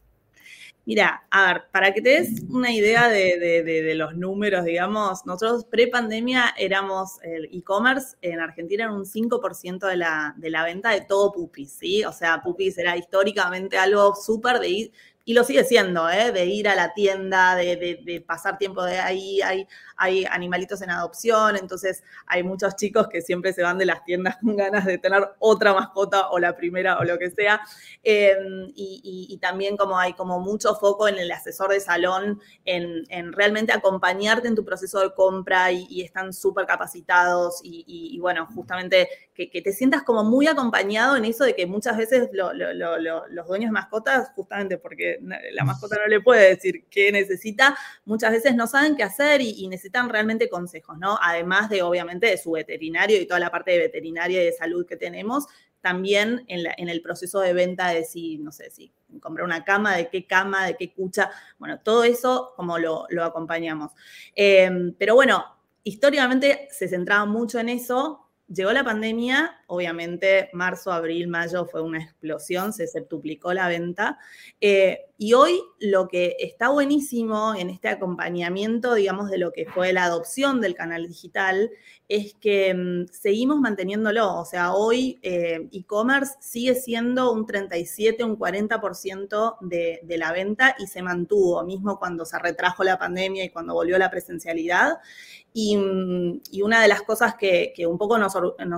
Mira, 0.85 1.24
a 1.33 1.53
ver, 1.53 1.64
para 1.72 1.92
que 1.92 2.00
te 2.00 2.11
des 2.11 2.42
una 2.48 2.72
idea 2.72 3.09
de, 3.09 3.92
los 3.96 4.14
números, 4.14 4.64
digamos, 4.64 5.26
nosotros 5.26 5.64
pre-pandemia 5.64 6.55
éramos 6.57 7.20
el 7.22 7.46
e-commerce 7.46 8.16
en 8.22 8.38
Argentina 8.38 8.85
en 8.85 8.92
un 8.92 9.05
5% 9.05 9.88
de 9.88 9.96
la, 9.96 10.33
de 10.37 10.50
la 10.50 10.62
venta 10.62 10.90
de 10.90 11.00
todo 11.00 11.33
Pupis, 11.33 11.72
¿sí? 11.72 12.05
O 12.05 12.12
sea, 12.12 12.40
Pupis 12.40 12.79
era 12.79 12.96
históricamente 12.96 13.76
algo 13.76 14.14
súper 14.14 14.61
de 14.61 14.92
y 15.31 15.35
lo 15.35 15.44
sigue 15.44 15.64
siendo, 15.64 16.11
¿eh? 16.11 16.33
de 16.33 16.46
ir 16.46 16.66
a 16.66 16.74
la 16.74 16.92
tienda, 16.92 17.55
de, 17.55 18.24
pasar 18.26 18.59
tiempo 18.59 18.83
de 18.83 18.98
ahí, 18.98 19.40
hay, 19.42 19.66
hay 20.00 20.24
animalitos 20.24 20.80
en 20.80 20.88
adopción, 20.88 21.56
entonces 21.56 22.02
hay 22.26 22.42
muchos 22.42 22.74
chicos 22.74 23.06
que 23.08 23.20
siempre 23.20 23.52
se 23.52 23.62
van 23.62 23.76
de 23.76 23.84
las 23.84 24.02
tiendas 24.02 24.38
con 24.42 24.56
ganas 24.56 24.86
de 24.86 24.96
tener 24.96 25.28
otra 25.38 25.74
mascota 25.74 26.30
o 26.30 26.38
la 26.38 26.56
primera 26.56 26.98
o 26.98 27.04
lo 27.04 27.18
que 27.18 27.30
sea, 27.30 27.60
em, 28.02 28.72
y, 28.74 29.38
también 29.42 29.76
como 29.76 29.98
hay 29.98 30.12
como 30.14 30.38
mucho 30.40 30.74
foco 30.74 31.08
en 31.08 31.18
el 31.18 31.30
asesor 31.30 31.70
de 31.70 31.80
salón, 31.80 32.40
en, 32.64 33.32
realmente 33.32 33.72
acompañarte 33.72 34.48
en 34.48 34.54
tu 34.54 34.64
proceso 34.64 35.00
de 35.00 35.12
compra 35.14 35.70
y, 35.70 36.00
están 36.00 36.32
súper 36.32 36.66
capacitados 36.66 37.60
y, 37.62 38.18
bueno, 38.20 38.46
justamente 38.46 39.08
que, 39.34 39.60
te 39.62 39.72
sientas 39.72 40.02
como 40.02 40.24
muy 40.24 40.46
acompañado 40.46 41.16
en 41.16 41.24
eso 41.26 41.44
de 41.44 41.54
que 41.54 41.66
muchas 41.66 41.96
veces 41.96 42.30
los 42.32 43.46
dueños 43.48 43.68
de 43.68 43.72
mascotas, 43.72 44.30
justamente 44.34 44.78
porque 44.78 45.18
la 45.52 45.64
mascota 45.64 45.96
no 45.96 46.06
le 46.06 46.20
puede 46.20 46.54
decir 46.54 46.86
qué 46.90 47.12
necesita, 47.12 47.76
muchas 48.04 48.32
veces 48.32 48.54
no 48.54 48.66
saben 48.66 48.96
qué 48.96 49.02
hacer 49.02 49.40
y, 49.42 49.68
necesitan 49.68 49.89
realmente 49.92 50.48
consejos, 50.48 50.98
¿no? 50.98 51.18
Además 51.22 51.68
de, 51.68 51.83
obviamente, 51.83 52.26
de 52.26 52.38
su 52.38 52.53
veterinario 52.53 53.20
y 53.20 53.26
toda 53.26 53.40
la 53.40 53.50
parte 53.50 53.72
de 53.72 53.79
veterinaria 53.79 54.42
y 54.42 54.46
de 54.46 54.53
salud 54.53 54.87
que 54.87 54.96
tenemos, 54.96 55.46
también 55.81 56.44
en, 56.48 56.88
el 56.88 57.00
proceso 57.03 57.40
de 57.40 57.53
venta 57.53 57.88
de 57.88 58.05
si, 58.05 58.38
no 58.38 58.53
sé, 58.53 58.70
si 58.70 58.92
comprar 59.20 59.46
una 59.46 59.64
cama, 59.64 59.96
de 59.96 60.09
qué 60.09 60.26
cama, 60.26 60.66
de 60.66 60.76
qué 60.76 60.92
cucha, 60.92 61.31
bueno, 61.59 61.81
todo 61.81 62.05
eso 62.05 62.53
como 62.57 62.79
lo, 62.79 63.07
acompañamos. 63.22 63.92
Em, 64.35 64.94
pero 64.98 65.14
bueno, 65.14 65.44
históricamente 65.83 66.68
se 66.70 66.88
centraba 66.88 67.24
mucho 67.24 67.59
en 67.59 67.70
eso, 67.70 68.31
Llegó 68.53 68.72
la 68.72 68.83
pandemia, 68.83 69.59
obviamente 69.70 70.50
marzo, 70.52 70.92
abril, 70.92 71.28
mayo 71.28 71.64
fue 71.64 71.80
una 71.80 72.02
explosión, 72.02 72.72
se 72.72 72.88
septuplicó 72.88 73.54
la 73.54 73.68
venta. 73.68 74.18
Eh, 74.61 75.06
y 75.16 75.35
hoy 75.35 75.62
lo 75.78 76.09
que 76.09 76.37
está 76.40 76.70
buenísimo 76.70 77.54
en 77.54 77.70
este 77.70 77.88
acompañamiento, 77.88 78.94
digamos, 78.94 79.30
de 79.30 79.38
lo 79.38 79.52
que 79.52 79.66
fue 79.66 79.92
la 79.92 80.04
adopción 80.04 80.61
del 80.61 80.74
canal 80.74 81.06
digital, 81.06 81.70
es 82.09 82.35
que 82.35 82.74
mm, 82.74 83.12
seguimos 83.12 83.61
manteniéndolo. 83.61 84.40
O 84.40 84.44
sea, 84.44 84.74
hoy 84.74 85.20
eh, 85.22 85.68
e-commerce 85.72 86.35
sigue 86.40 86.74
siendo 86.74 87.33
un 87.33 87.46
37, 87.46 88.24
un 88.24 88.37
40% 88.37 89.59
de, 89.61 90.00
de 90.02 90.18
la 90.18 90.33
venta 90.33 90.74
y 90.80 90.88
se 90.88 91.02
mantuvo, 91.02 91.62
mismo 91.62 91.98
cuando 92.00 92.24
se 92.24 92.38
retrajo 92.40 92.83
la 92.83 92.98
pandemia 92.98 93.44
y 93.44 93.50
cuando 93.50 93.74
volvió 93.74 93.98
la 93.98 94.11
presencialidad. 94.11 94.98
Y, 95.52 95.76
una 96.62 96.80
de 96.80 96.88
las 96.88 97.02
cosas 97.02 97.35
que, 97.35 97.74
un 97.87 97.98
poco 97.98 98.18
nos, 98.18 98.35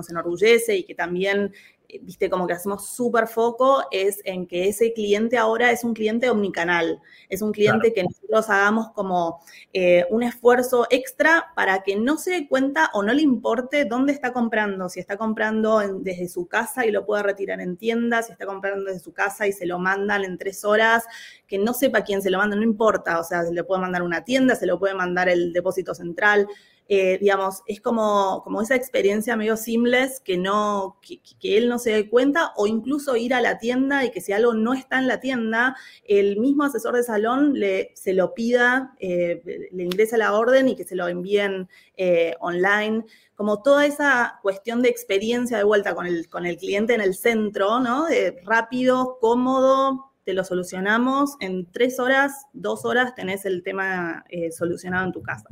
enorgullece 0.09 0.82
y 0.83 0.85
que 0.85 0.95
también, 0.95 1.53
eh, 1.87 1.99
viste, 2.01 2.29
como 2.29 2.45
que 2.45 2.53
hacemos 2.53 2.87
súper 2.87 3.27
foco 3.27 3.83
es 3.91 4.19
en 4.25 4.45
que 4.45 4.67
ese 4.67 4.93
cliente 4.93 5.37
ahora 5.37 5.71
es 5.71 5.83
un 5.83 5.93
cliente 5.93 6.29
omnicanal, 6.29 7.01
es 7.29 7.41
un 7.41 7.51
cliente 7.51 7.93
que 7.93 8.03
nosotros 8.03 8.49
hagamos 8.49 8.91
como 8.91 9.39
eh, 9.71 10.05
un 10.09 10.23
esfuerzo 10.23 10.85
extra 10.89 11.51
para 11.55 11.83
que 11.83 11.95
no 11.95 12.17
se 12.17 12.31
dé 12.31 12.47
cuenta 12.47 12.91
o 12.93 13.03
no 13.03 13.13
le 13.13 13.21
importe 13.21 13.85
dónde 13.85 14.13
está 14.13 14.33
comprando, 14.33 14.89
si 14.89 14.99
está 14.99 15.17
comprando 15.17 15.79
desde 15.99 16.27
su 16.27 16.47
casa 16.47 16.85
y 16.85 16.91
lo 16.91 17.05
puede 17.05 17.23
retirar 17.23 17.61
en 17.61 17.77
tienda, 17.77 18.21
si 18.21 18.33
está 18.33 18.45
comprando 18.45 18.85
desde 18.85 18.99
su 18.99 19.13
casa 19.13 19.47
y 19.47 19.53
se 19.53 19.65
lo 19.65 19.79
mandan 19.79 20.23
en 20.23 20.37
tres 20.37 20.65
horas, 20.65 21.05
que 21.47 21.57
no 21.57 21.73
sepa 21.73 22.01
quién 22.01 22.21
se 22.21 22.29
lo 22.29 22.37
manda, 22.37 22.55
no 22.55 22.63
importa, 22.63 23.19
o 23.19 23.23
sea, 23.23 23.43
se 23.43 23.53
le 23.53 23.63
puede 23.63 23.81
mandar 23.81 24.03
una 24.03 24.23
tienda, 24.23 24.55
se 24.55 24.65
lo 24.65 24.79
puede 24.79 24.95
mandar 24.95 25.29
el 25.29 25.53
depósito 25.53 25.93
central, 25.95 26.47
eh, 26.95 27.17
digamos, 27.19 27.63
es 27.65 27.81
como, 27.81 28.43
como 28.43 28.61
esa 28.61 28.75
experiencia 28.75 29.35
medio 29.35 29.57
seamless 29.57 30.19
que, 30.19 30.37
no, 30.37 30.99
que, 31.01 31.57
él 31.57 31.67
no 31.67 31.79
se 31.79 31.89
dé 31.89 32.07
cuenta 32.07 32.53
o 32.55 32.67
incluso 32.67 33.15
ir 33.15 33.33
a 33.33 33.41
la 33.41 33.57
tienda 33.57 34.05
y 34.05 34.11
que 34.11 34.21
si 34.21 34.31
algo 34.31 34.53
no 34.53 34.75
está 34.75 34.99
en 34.99 35.07
la 35.07 35.19
tienda, 35.19 35.75
el 36.03 36.37
mismo 36.37 36.65
asesor 36.65 36.95
de 36.95 37.01
salón 37.01 37.53
le, 37.53 37.93
se 37.95 38.13
lo 38.13 38.35
pida, 38.35 38.93
eh, 38.99 39.41
le 39.71 39.83
ingresa 39.83 40.17
la 40.17 40.33
orden 40.33 40.69
y 40.69 40.75
que 40.75 40.83
se 40.83 40.95
lo 40.95 41.07
envíen 41.07 41.67
eh, 41.97 42.35
online 42.39 43.05
como 43.33 43.63
toda 43.63 43.87
esa 43.87 44.39
cuestión 44.43 44.83
de 44.83 44.89
experiencia 44.89 45.57
de 45.57 45.63
vuelta 45.63 45.95
con 45.95 46.05
el, 46.05 46.29
con 46.29 46.45
el 46.45 46.57
cliente 46.57 46.93
en 46.93 47.01
el 47.01 47.15
centro, 47.15 47.79
¿no? 47.79 48.05
Rápido, 48.45 49.17
cómodo, 49.19 50.12
te 50.25 50.33
lo 50.33 50.43
solucionamos 50.43 51.35
en 51.39 51.69
tres 51.71 51.99
horas, 51.99 52.45
dos 52.53 52.85
horas 52.85 53.13
tenés 53.15 53.45
el 53.45 53.63
tema 53.63 54.23
eh, 54.29 54.51
solucionado 54.51 55.05
en 55.05 55.11
tu 55.11 55.21
casa. 55.21 55.47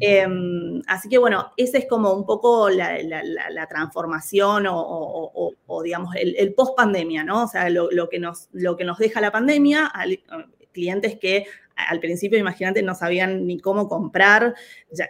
Em, 0.00 0.82
así 0.86 1.08
que 1.08 1.18
bueno, 1.18 1.52
esa 1.56 1.78
es 1.78 1.86
como 1.88 2.12
un 2.12 2.24
poco 2.24 2.70
la, 2.70 3.66
transformación 3.68 4.66
o, 4.68 5.82
digamos, 5.82 6.14
el, 6.16 6.54
post 6.54 6.76
pandemia, 6.76 7.24
¿no? 7.24 7.44
O 7.44 7.48
sea, 7.48 7.68
lo, 7.70 8.08
que 8.08 8.18
nos, 8.18 8.48
lo 8.52 8.76
que 8.76 8.84
nos 8.84 8.98
deja 8.98 9.20
la 9.20 9.32
pandemia, 9.32 9.92
clientes 10.72 11.18
que 11.18 11.46
al 11.76 11.98
principio, 11.98 12.38
imagínate, 12.38 12.82
no 12.82 12.94
sabían 12.94 13.46
ni 13.46 13.58
cómo 13.58 13.88
comprar, 13.88 14.54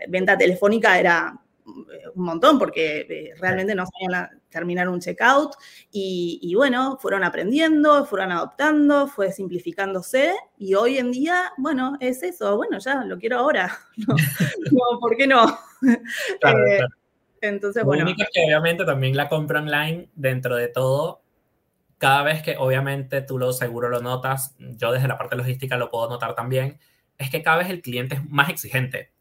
venta 0.09 0.38
telefónica 0.38 0.99
era 0.99 1.40
un 1.67 2.25
montón 2.25 2.59
porque 2.59 3.07
eh, 3.09 3.35
realmente 3.38 3.75
no 3.75 3.85
sabían 3.87 4.40
terminar 4.55 4.88
un 4.88 5.01
checkout 5.01 5.55
y, 5.90 6.55
bueno, 6.55 6.97
fueron 7.01 7.25
aprendiendo, 7.25 8.07
fueron 8.07 8.33
adoptando, 8.33 9.09
fue 9.09 9.33
simplificándose 9.33 10.35
y 10.57 10.75
hoy 10.75 10.99
en 10.99 11.11
día, 11.11 11.53
bueno, 11.59 11.97
es 12.01 12.23
eso, 12.23 12.57
bueno, 12.57 12.79
ya 12.79 13.05
lo 13.05 13.19
quiero 13.19 13.38
ahora, 13.38 13.77
no, 13.97 15.01
¿por 15.01 15.17
qué 15.17 15.27
no? 15.27 15.59
Eh, 16.47 16.81
entonces, 17.43 17.85
bueno. 17.85 18.05
Lo 18.05 18.11
único 18.11 18.23
es 18.23 18.31
que 18.33 18.43
obviamente 18.43 18.87
también 18.87 19.14
la 19.17 19.29
compra 19.29 19.61
online, 19.61 20.09
dentro 20.14 20.57
de 20.57 20.69
todo, 20.69 21.23
cada 21.99 22.23
vez 22.23 22.43
que 22.43 22.57
obviamente 22.57 23.21
tú 23.21 23.38
lo 23.38 23.53
seguro 23.53 23.90
lo 23.90 24.01
notas, 24.01 24.57
yo 24.59 24.93
desde 24.93 25.09
la 25.09 25.19
parte 25.19 25.37
logística 25.37 25.77
lo 25.77 25.90
puedo 25.90 26.09
notar 26.09 26.35
también, 26.35 26.79
es 27.19 27.31
que 27.31 27.43
cada 27.43 27.59
vez 27.59 27.69
el 27.69 27.83
cliente 27.83 28.14
es 28.14 28.31
más 28.31 28.49
exigente. 28.49 29.12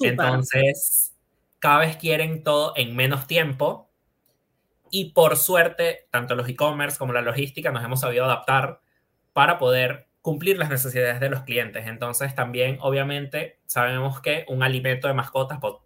Entonces, 0.00 1.14
cada 1.58 1.78
vez 1.78 1.96
quieren 1.96 2.42
todo 2.42 2.72
en 2.76 2.96
menos 2.96 3.26
tiempo 3.26 3.85
y 4.90 5.12
por 5.12 5.36
suerte, 5.36 6.08
tanto 6.10 6.34
los 6.34 6.48
e-commerce 6.48 6.98
como 6.98 7.12
la 7.12 7.22
logística 7.22 7.70
nos 7.70 7.84
hemos 7.84 8.00
sabido 8.00 8.24
adaptar 8.24 8.80
para 9.32 9.58
poder 9.58 10.08
cumplir 10.20 10.58
las 10.58 10.70
necesidades 10.70 11.20
de 11.20 11.28
los 11.28 11.42
clientes. 11.42 11.86
Entonces 11.86 12.34
también, 12.34 12.78
obviamente, 12.80 13.60
sabemos 13.66 14.20
que 14.20 14.44
un 14.48 14.62
alimento 14.62 15.08
de 15.08 15.14
mascotas, 15.14 15.58
o 15.62 15.82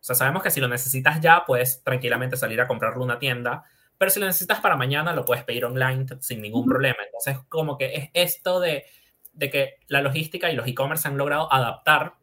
sea, 0.00 0.14
sabemos 0.14 0.42
que 0.42 0.50
si 0.50 0.60
lo 0.60 0.68
necesitas 0.68 1.20
ya, 1.20 1.44
puedes 1.46 1.82
tranquilamente 1.82 2.36
salir 2.36 2.60
a 2.60 2.66
comprarlo 2.66 2.98
en 3.02 3.10
una 3.10 3.18
tienda, 3.18 3.64
pero 3.98 4.10
si 4.10 4.20
lo 4.20 4.26
necesitas 4.26 4.60
para 4.60 4.76
mañana, 4.76 5.12
lo 5.12 5.24
puedes 5.24 5.44
pedir 5.44 5.64
online 5.64 6.06
sin 6.20 6.40
ningún 6.40 6.66
problema. 6.66 6.98
Entonces, 7.04 7.44
como 7.48 7.76
que 7.76 7.94
es 7.94 8.10
esto 8.14 8.60
de, 8.60 8.86
de 9.32 9.50
que 9.50 9.74
la 9.88 10.00
logística 10.00 10.50
y 10.50 10.56
los 10.56 10.66
e-commerce 10.66 11.06
han 11.08 11.18
logrado 11.18 11.52
adaptar 11.52 12.14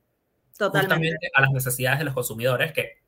Totalmente. 0.57 1.29
a 1.33 1.41
las 1.41 1.51
necesidades 1.51 1.99
de 1.99 2.05
los 2.05 2.13
consumidores, 2.13 2.71
que, 2.71 3.04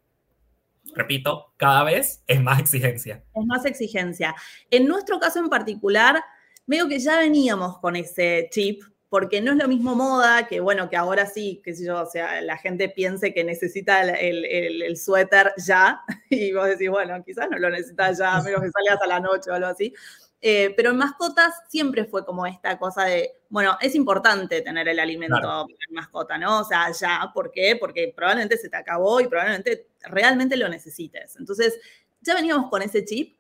repito, 0.98 1.54
cada 1.58 1.84
vez 1.84 2.24
es 2.28 2.42
más 2.42 2.60
exigencia. 2.60 3.24
Es 3.34 3.46
más 3.46 3.66
exigencia. 3.66 4.36
En 4.70 4.88
nuestro 4.88 5.20
caso 5.20 5.40
en 5.40 5.50
particular, 5.50 6.24
veo 6.66 6.88
que 6.88 7.00
ya 7.00 7.18
veníamos 7.18 7.80
con 7.80 7.96
ese 7.96 8.50
chip, 8.52 8.84
porque 9.10 9.40
no 9.40 9.52
es 9.54 9.58
lo 9.58 9.68
mismo 9.68 9.96
moda, 9.96 10.48
que 10.48 10.60
bueno, 10.60 10.90
que 10.90 10.98
ahora 10.98 11.26
sí, 11.26 11.62
qué 11.64 11.74
sé 11.74 11.86
yo, 11.86 12.02
o 12.02 12.06
sea, 12.06 12.42
la 12.42 12.58
gente 12.58 12.90
piense 12.90 13.34
que 13.34 13.44
necesita 13.44 14.02
el, 14.02 14.44
el, 14.46 14.98
suéter 14.98 15.54
ya, 15.58 16.02
y 16.30 16.52
vos 16.52 16.68
decís, 16.68 16.90
bueno, 16.90 17.24
quizás 17.24 17.50
no 17.50 17.58
lo 17.58 17.70
necesitas 17.70 18.18
ya, 18.18 18.42
menos 18.42 18.62
que 18.62 18.72
salgas 18.72 19.02
a 19.02 19.08
la 19.08 19.20
noche 19.20 19.50
o 19.50 19.54
algo 19.54 19.68
así. 19.68 19.94
Eh, 20.40 20.74
pero 20.78 20.92
en 20.92 20.98
mascotas 20.98 21.54
siempre 21.68 22.06
fue 22.06 22.24
como 22.24 22.46
esta 22.46 22.78
cosa 22.78 23.06
de, 23.06 23.32
bueno, 23.50 23.78
es 23.82 23.96
importante 23.96 24.62
tener 24.62 24.88
el 24.88 25.00
alimento 25.00 25.66
en 25.68 25.96
mascota, 25.96 26.38
¿no? 26.38 26.60
O 26.60 26.64
sea, 26.64 26.92
ya, 26.92 27.32
¿por 27.34 27.52
qué? 27.52 27.76
Porque 27.76 28.14
probablemente 28.16 28.58
se 28.58 28.70
te 28.70 28.78
acabó 28.78 29.20
y 29.20 29.28
probablemente 29.28 29.88
realmente 30.02 30.56
lo 30.56 30.70
necesites. 30.70 31.36
Entonces, 31.38 31.80
ya 32.22 32.36
veníamos 32.36 32.70
con 32.70 32.82
ese 32.84 33.04
chip, 33.04 33.38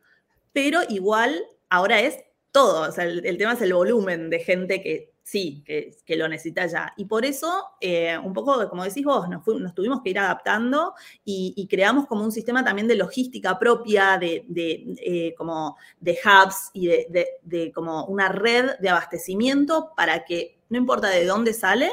pero 0.54 0.82
igual 0.90 1.44
ahora 1.70 2.00
es 2.00 2.18
todo. 2.52 2.90
O 2.90 2.92
sea, 2.92 3.04
el 3.04 3.38
tema 3.38 3.54
es 3.54 3.62
el 3.62 3.74
volumen 3.74 4.30
de 4.32 4.40
gente 4.40 4.82
que 4.82 5.17
sí, 5.28 5.62
que, 5.66 6.16
lo 6.16 6.30
necesita 6.30 6.66
ya. 6.68 6.94
Y 6.96 7.04
por 7.04 7.26
eso, 7.26 7.66
eh, 7.82 8.18
un 8.18 8.32
poco, 8.32 8.70
como 8.70 8.86
decís 8.86 9.04
vos, 9.04 9.28
nos, 9.28 9.44
tuvimos 9.76 10.02
que 10.02 10.12
ir 10.12 10.20
adaptando 10.20 10.94
y, 11.26 11.68
creamos 11.70 12.08
como 12.08 12.24
un 12.24 12.32
sistema 12.32 12.64
también 12.64 12.88
de 12.88 12.96
logística 12.96 13.60
propia, 13.60 14.18
de, 14.18 14.46
eh, 14.56 15.36
como 15.38 15.76
de 16.00 16.18
hubs 16.24 16.70
y 16.72 16.88
de, 16.88 17.72
como 17.76 18.06
una 18.06 18.30
red 18.30 18.80
de 18.80 18.88
abastecimiento 18.88 19.92
para 19.98 20.24
que 20.24 20.62
no 20.70 20.78
importa 20.78 21.10
de 21.10 21.26
dónde 21.26 21.52
sale, 21.52 21.92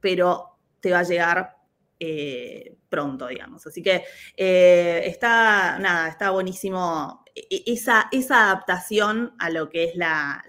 pero 0.00 0.56
te 0.80 0.90
va 0.90 1.00
a 1.00 1.04
llegar 1.04 1.56
eh, 2.00 2.76
pronto, 2.92 3.26
digamos. 3.26 3.66
Así 3.66 3.82
que 3.82 4.04
está, 4.36 5.78
nada, 5.78 6.08
está 6.08 6.30
buenísimo 6.30 7.24
e, 7.34 7.62
esa, 7.66 8.08
esa 8.12 8.50
adaptación 8.50 9.34
a 9.38 9.48
lo 9.48 9.70
que 9.70 9.84
es 9.84 9.96
la, 9.96 10.44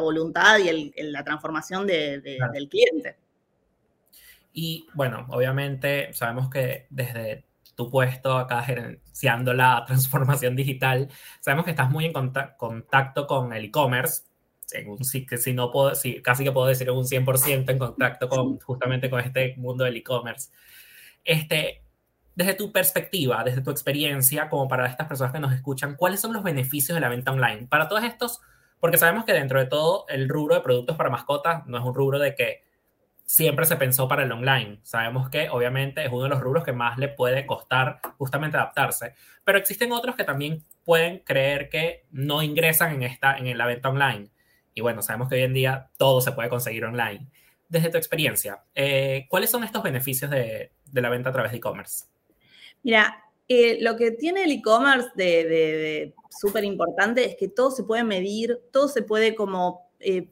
voluntad 0.00 0.58
y 0.58 0.92
la 1.02 1.24
transformación 1.24 1.86
del 1.88 2.68
cliente. 2.70 3.16
Y 4.52 4.86
bueno, 4.94 5.26
obviamente 5.30 6.12
sabemos 6.12 6.50
que 6.50 6.86
desde 6.90 7.46
tu 7.74 7.90
puesto 7.90 8.36
acá 8.36 8.62
gerenciando 8.62 9.54
la 9.54 9.84
transformación 9.86 10.54
digital, 10.54 11.08
sabemos 11.40 11.64
que 11.64 11.72
estás 11.72 11.90
muy 11.90 12.04
en 12.04 12.12
contacto 12.12 13.26
con 13.26 13.52
el 13.52 13.64
e-commerce, 13.64 14.22
que 15.28 15.38
si 15.38 15.52
no 15.52 15.70
puedo, 15.72 15.94
si, 15.96 16.22
casi 16.22 16.44
que 16.44 16.52
puedo 16.52 16.68
decir 16.68 16.90
un 16.90 17.04
100% 17.04 17.70
en 17.70 17.78
contacto 17.78 18.28
con 18.28 18.58
justamente 18.60 19.10
con 19.10 19.20
este 19.20 19.56
mundo 19.56 19.84
del 19.84 19.96
e-commerce. 19.96 20.50
Este, 21.24 21.82
desde 22.34 22.54
tu 22.54 22.72
perspectiva, 22.72 23.44
desde 23.44 23.62
tu 23.62 23.70
experiencia, 23.70 24.48
como 24.48 24.68
para 24.68 24.86
estas 24.86 25.06
personas 25.06 25.32
que 25.32 25.40
nos 25.40 25.52
escuchan, 25.52 25.96
¿cuáles 25.96 26.20
son 26.20 26.32
los 26.32 26.42
beneficios 26.42 26.94
de 26.94 27.00
la 27.00 27.08
venta 27.08 27.32
online? 27.32 27.66
Para 27.66 27.88
todos 27.88 28.04
estos, 28.04 28.40
porque 28.80 28.98
sabemos 28.98 29.24
que 29.24 29.32
dentro 29.32 29.58
de 29.58 29.66
todo 29.66 30.06
el 30.08 30.28
rubro 30.28 30.54
de 30.54 30.62
productos 30.62 30.96
para 30.96 31.10
mascotas 31.10 31.66
no 31.66 31.78
es 31.78 31.84
un 31.84 31.94
rubro 31.94 32.18
de 32.18 32.34
que 32.34 32.64
siempre 33.30 33.64
se 33.64 33.76
pensó 33.76 34.08
para 34.08 34.24
el 34.24 34.32
online. 34.32 34.80
Sabemos 34.82 35.30
que 35.30 35.50
obviamente 35.50 36.04
es 36.04 36.10
uno 36.10 36.24
de 36.24 36.30
los 36.30 36.40
rubros 36.40 36.64
que 36.64 36.72
más 36.72 36.98
le 36.98 37.08
puede 37.08 37.46
costar 37.46 38.00
justamente 38.18 38.56
adaptarse, 38.56 39.14
pero 39.44 39.56
existen 39.56 39.92
otros 39.92 40.16
que 40.16 40.24
también 40.24 40.64
pueden 40.84 41.20
creer 41.20 41.68
que 41.68 42.06
no 42.10 42.42
ingresan 42.42 42.94
en, 42.94 43.02
esta, 43.04 43.36
en 43.36 43.56
la 43.56 43.66
venta 43.66 43.88
online. 43.88 44.30
Y 44.74 44.80
bueno, 44.80 45.02
sabemos 45.02 45.28
que 45.28 45.36
hoy 45.36 45.42
en 45.42 45.54
día 45.54 45.90
todo 45.96 46.20
se 46.20 46.32
puede 46.32 46.48
conseguir 46.48 46.84
online. 46.84 47.28
Desde 47.70 47.88
tu 47.88 47.96
experiencia, 47.96 48.64
eh, 48.74 49.26
¿cuáles 49.30 49.48
son 49.48 49.62
estos 49.62 49.82
beneficios 49.82 50.28
de, 50.30 50.72
la 50.92 51.08
venta 51.08 51.30
a 51.30 51.32
través 51.32 51.52
de 51.52 51.58
e-commerce? 51.58 52.06
Mira, 52.82 53.24
eh, 53.46 53.78
lo 53.80 53.96
que 53.96 54.10
tiene 54.10 54.42
el 54.42 54.50
e-commerce 54.50 55.08
de, 55.14 56.12
súper 56.30 56.64
importante 56.64 57.24
es 57.24 57.36
que 57.36 57.46
todo 57.46 57.70
se 57.70 57.84
puede 57.84 58.02
medir, 58.02 58.60
todo 58.72 58.88
se 58.88 59.02
puede 59.02 59.36
como, 59.36 59.88
eh, 60.00 60.28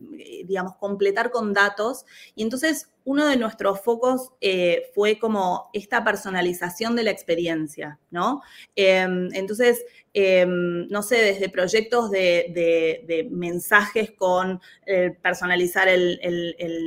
digamos, 0.46 0.74
completar 0.80 1.30
con 1.30 1.52
datos. 1.52 2.04
Y 2.34 2.42
entonces 2.42 2.90
uno 3.08 3.26
de 3.26 3.38
nuestros 3.38 3.80
focos 3.80 4.32
eh, 4.38 4.90
fue 4.94 5.18
como 5.18 5.70
esta 5.72 6.04
personalización 6.04 6.94
de 6.94 7.04
la 7.04 7.10
experiencia, 7.10 7.98
¿no? 8.10 8.42
Em, 8.76 9.30
entonces, 9.32 9.82
em, 10.12 10.86
no 10.88 11.02
sé, 11.02 11.16
desde 11.16 11.48
proyectos 11.48 12.10
de, 12.10 13.26
mensajes 13.30 14.10
con 14.10 14.60
eh, 14.84 15.16
personalizar 15.22 15.88
el, 15.88 16.18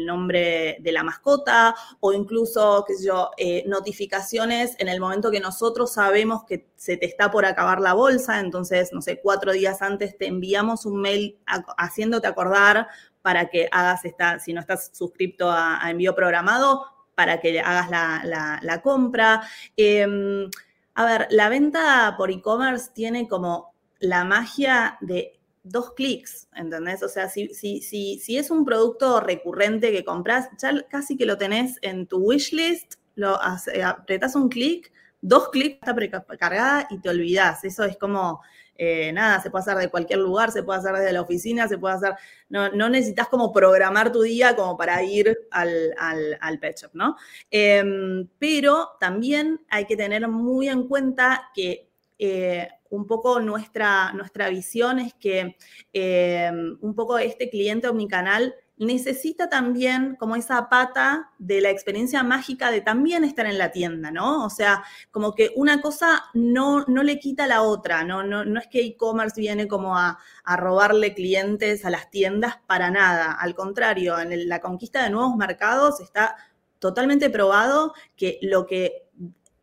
nombre 0.05 0.77
de 0.79 0.91
la 0.91 1.03
mascota 1.03 1.73
o 1.99 2.13
incluso, 2.13 2.85
qué 2.87 2.93
sé 2.93 3.07
yo, 3.07 3.31
eh, 3.37 3.63
notificaciones 3.65 4.75
en 4.77 4.89
el 4.89 4.99
momento 4.99 5.31
que 5.31 5.39
nosotros 5.39 5.91
sabemos 5.93 6.43
que 6.43 6.67
se 6.75 6.97
te 6.97 7.07
está 7.07 7.31
por 7.31 7.45
acabar 7.45 7.81
la 7.81 7.93
bolsa, 7.93 8.39
entonces, 8.39 8.93
no 8.93 9.01
sé, 9.01 9.19
cuatro 9.21 9.53
días 9.53 9.81
antes 9.81 10.17
te 10.19 10.27
enviamos 10.27 10.85
un 10.85 11.01
mail 11.01 11.39
haciéndote 11.77 12.27
acordar 12.27 12.87
para 13.21 13.49
que 13.49 13.67
hagas 13.71 14.05
esta, 14.05 14.39
si 14.39 14.53
no 14.53 14.61
estás 14.61 14.91
suscrito 14.93 15.51
a, 15.51 15.79
envío 15.89 16.15
programado, 16.15 16.85
para 17.15 17.39
que 17.39 17.59
hagas 17.59 17.89
la, 17.89 18.81
compra. 18.81 19.41
Em, 19.77 20.49
a 20.95 21.05
ver, 21.05 21.27
la 21.29 21.49
venta 21.49 22.15
por 22.17 22.31
e-commerce 22.31 22.91
tiene 22.93 23.27
como 23.27 23.73
la 23.99 24.23
magia 24.23 24.97
de 25.01 25.39
dos 25.63 25.93
clics, 25.93 26.47
¿entendés? 26.55 27.03
O 27.03 27.09
sea, 27.09 27.29
si, 27.29 27.53
si, 27.53 27.81
si, 27.81 28.19
si 28.19 28.37
es 28.37 28.49
un 28.49 28.65
producto 28.65 29.19
recurrente 29.19 29.91
que 29.91 30.03
compras, 30.03 30.49
ya 30.57 30.73
casi 30.89 31.17
que 31.17 31.25
lo 31.25 31.37
tenés 31.37 31.77
en 31.81 32.07
tu 32.07 32.17
wishlist, 32.17 32.95
lo 33.15 33.39
apretas 33.41 34.35
un 34.35 34.49
clic, 34.49 34.91
dos 35.21 35.49
clics 35.49 35.75
está 35.75 35.95
precargada 35.95 36.87
y 36.89 36.99
te 36.99 37.09
olvidas. 37.09 37.63
Eso 37.63 37.83
es 37.83 37.97
como, 37.97 38.41
eh, 38.75 39.11
nada, 39.13 39.39
se 39.41 39.51
puede 39.51 39.61
hacer 39.61 39.77
de 39.77 39.89
cualquier 39.89 40.19
lugar, 40.19 40.51
se 40.51 40.63
puede 40.63 40.79
hacer 40.79 40.95
desde 40.95 41.13
la 41.13 41.21
oficina, 41.21 41.67
se 41.67 41.77
puede 41.77 41.95
hacer, 41.95 42.13
no, 42.49 42.69
no 42.69 42.89
necesitas 42.89 43.27
como 43.27 43.53
programar 43.53 44.11
tu 44.11 44.23
día 44.23 44.55
como 44.55 44.75
para 44.75 45.03
ir 45.03 45.37
al, 45.51 45.93
al, 46.39 46.59
pet 46.59 46.79
shop, 46.79 46.91
¿no? 46.93 47.15
Em, 47.49 48.27
pero 48.39 48.91
también 48.99 49.61
hay 49.69 49.85
que 49.85 49.95
tener 49.95 50.27
muy 50.27 50.67
en 50.67 50.87
cuenta 50.87 51.51
que 51.53 51.89
eh, 52.17 52.67
un 52.89 53.07
poco 53.07 53.39
nuestra, 53.39 54.11
nuestra 54.13 54.49
visión 54.49 54.99
es 54.99 55.13
que 55.13 55.55
eh, 55.93 56.51
un 56.81 56.93
poco 56.95 57.17
este 57.17 57.49
cliente 57.49 57.87
omnicanal 57.87 58.53
necesita 58.81 59.47
también 59.47 60.15
como 60.15 60.35
esa 60.35 60.67
pata 60.67 61.31
de 61.37 61.61
la 61.61 61.69
experiencia 61.69 62.23
mágica 62.23 62.71
de 62.71 62.81
también 62.81 63.23
estar 63.23 63.45
en 63.45 63.59
la 63.59 63.71
tienda, 63.71 64.09
¿no? 64.09 64.43
O 64.43 64.49
sea, 64.49 64.83
como 65.11 65.35
que 65.35 65.51
una 65.55 65.81
cosa 65.81 66.25
no, 66.33 66.83
no 66.87 67.03
le 67.03 67.19
quita 67.19 67.45
la 67.45 67.61
otra, 67.61 68.03
¿no? 68.03 68.23
No, 68.23 68.43
no 68.43 68.59
es 68.59 68.67
que 68.67 68.81
e-commerce 68.81 69.39
viene 69.39 69.67
como 69.67 69.95
a, 69.95 70.17
a, 70.43 70.57
robarle 70.57 71.13
clientes 71.13 71.85
a 71.85 71.91
las 71.91 72.09
tiendas 72.09 72.57
para 72.65 72.89
nada, 72.89 73.33
al 73.33 73.53
contrario, 73.53 74.17
en 74.19 74.49
la 74.49 74.59
conquista 74.59 75.03
de 75.03 75.11
nuevos 75.11 75.35
mercados 75.35 76.01
está 76.01 76.35
totalmente 76.79 77.29
probado 77.29 77.93
que 78.17 78.39
lo 78.41 78.65
que 78.65 79.10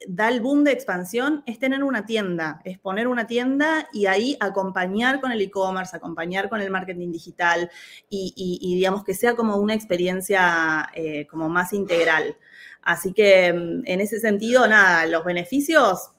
da 0.07 0.29
el 0.29 0.41
boom 0.41 0.65
de 0.65 0.73
expansión 0.73 1.43
es 1.47 1.59
tener 1.59 1.83
una 1.83 2.07
tienda, 2.07 2.61
es 2.65 2.79
poner 2.79 3.09
una 3.09 3.27
tienda 3.27 3.89
y 3.93 4.07
ahí 4.07 4.37
acompañar 4.41 5.21
con 5.21 5.33
el 5.33 5.41
e-commerce, 5.41 5.97
acompañar 5.97 6.49
con 6.49 6.61
el 6.61 6.71
marketing 6.71 7.11
digital 7.11 7.71
y, 8.09 8.75
digamos 8.77 9.05
que 9.05 9.15
sea 9.15 9.35
como 9.35 9.57
una 9.57 9.75
experiencia 9.75 10.89
eh, 10.95 11.27
como 11.27 11.49
más 11.49 11.73
integral. 11.73 12.37
Así 12.83 13.13
que 13.13 13.53
mm, 13.53 13.83
en 13.87 14.01
ese 14.01 14.21
sentido, 14.21 14.67
nada, 14.69 15.07
los 15.07 15.25
beneficios, 15.25 16.13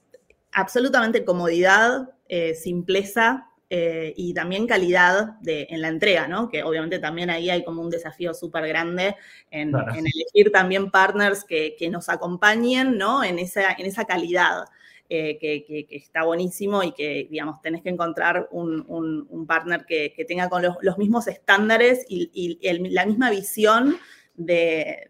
absolutamente 0.51 1.23
comodidad, 1.23 2.09
eh, 2.27 2.55
simpleza, 2.55 3.48
eh, 3.71 4.15
y 4.17 4.34
también 4.34 4.65
calidad 4.65 5.39
de, 5.41 5.67
en 5.69 5.82
la 5.84 5.89
entrega, 5.89 6.27
¿no? 6.27 6.49
Que 6.49 6.63
obviamente 6.63 6.97
también 6.97 7.29
ahí 7.29 7.51
hay 7.51 7.63
como 7.63 7.84
un 7.84 7.91
desafío 7.91 8.34
súper 8.34 8.67
grande 8.67 9.15
en, 9.51 9.75
elegir 9.75 10.51
también 10.51 10.89
partners 10.89 11.43
que, 11.43 11.75
nos 11.91 12.10
acompañen, 12.10 12.97
¿no? 12.97 13.23
En 13.23 13.38
esa, 13.38 13.73
en 13.73 13.86
esa 13.86 14.05
calidad. 14.05 14.65
Eh, 15.12 15.39
que, 15.39 15.88
está 15.89 16.23
buenísimo 16.23 16.84
y 16.84 16.91
que, 16.91 17.27
digamos, 17.32 17.63
tenés 17.63 17.82
que 17.82 17.89
encontrar 17.89 18.47
un, 18.51 19.45
partner 19.47 19.86
que, 19.88 20.25
tenga 20.27 20.49
con 20.49 20.63
los, 20.63 20.97
mismos 20.97 21.27
estándares 21.27 22.05
y, 22.08 22.60
la 22.89 23.05
misma 23.05 23.32
visión 23.32 23.97
de, 24.36 25.10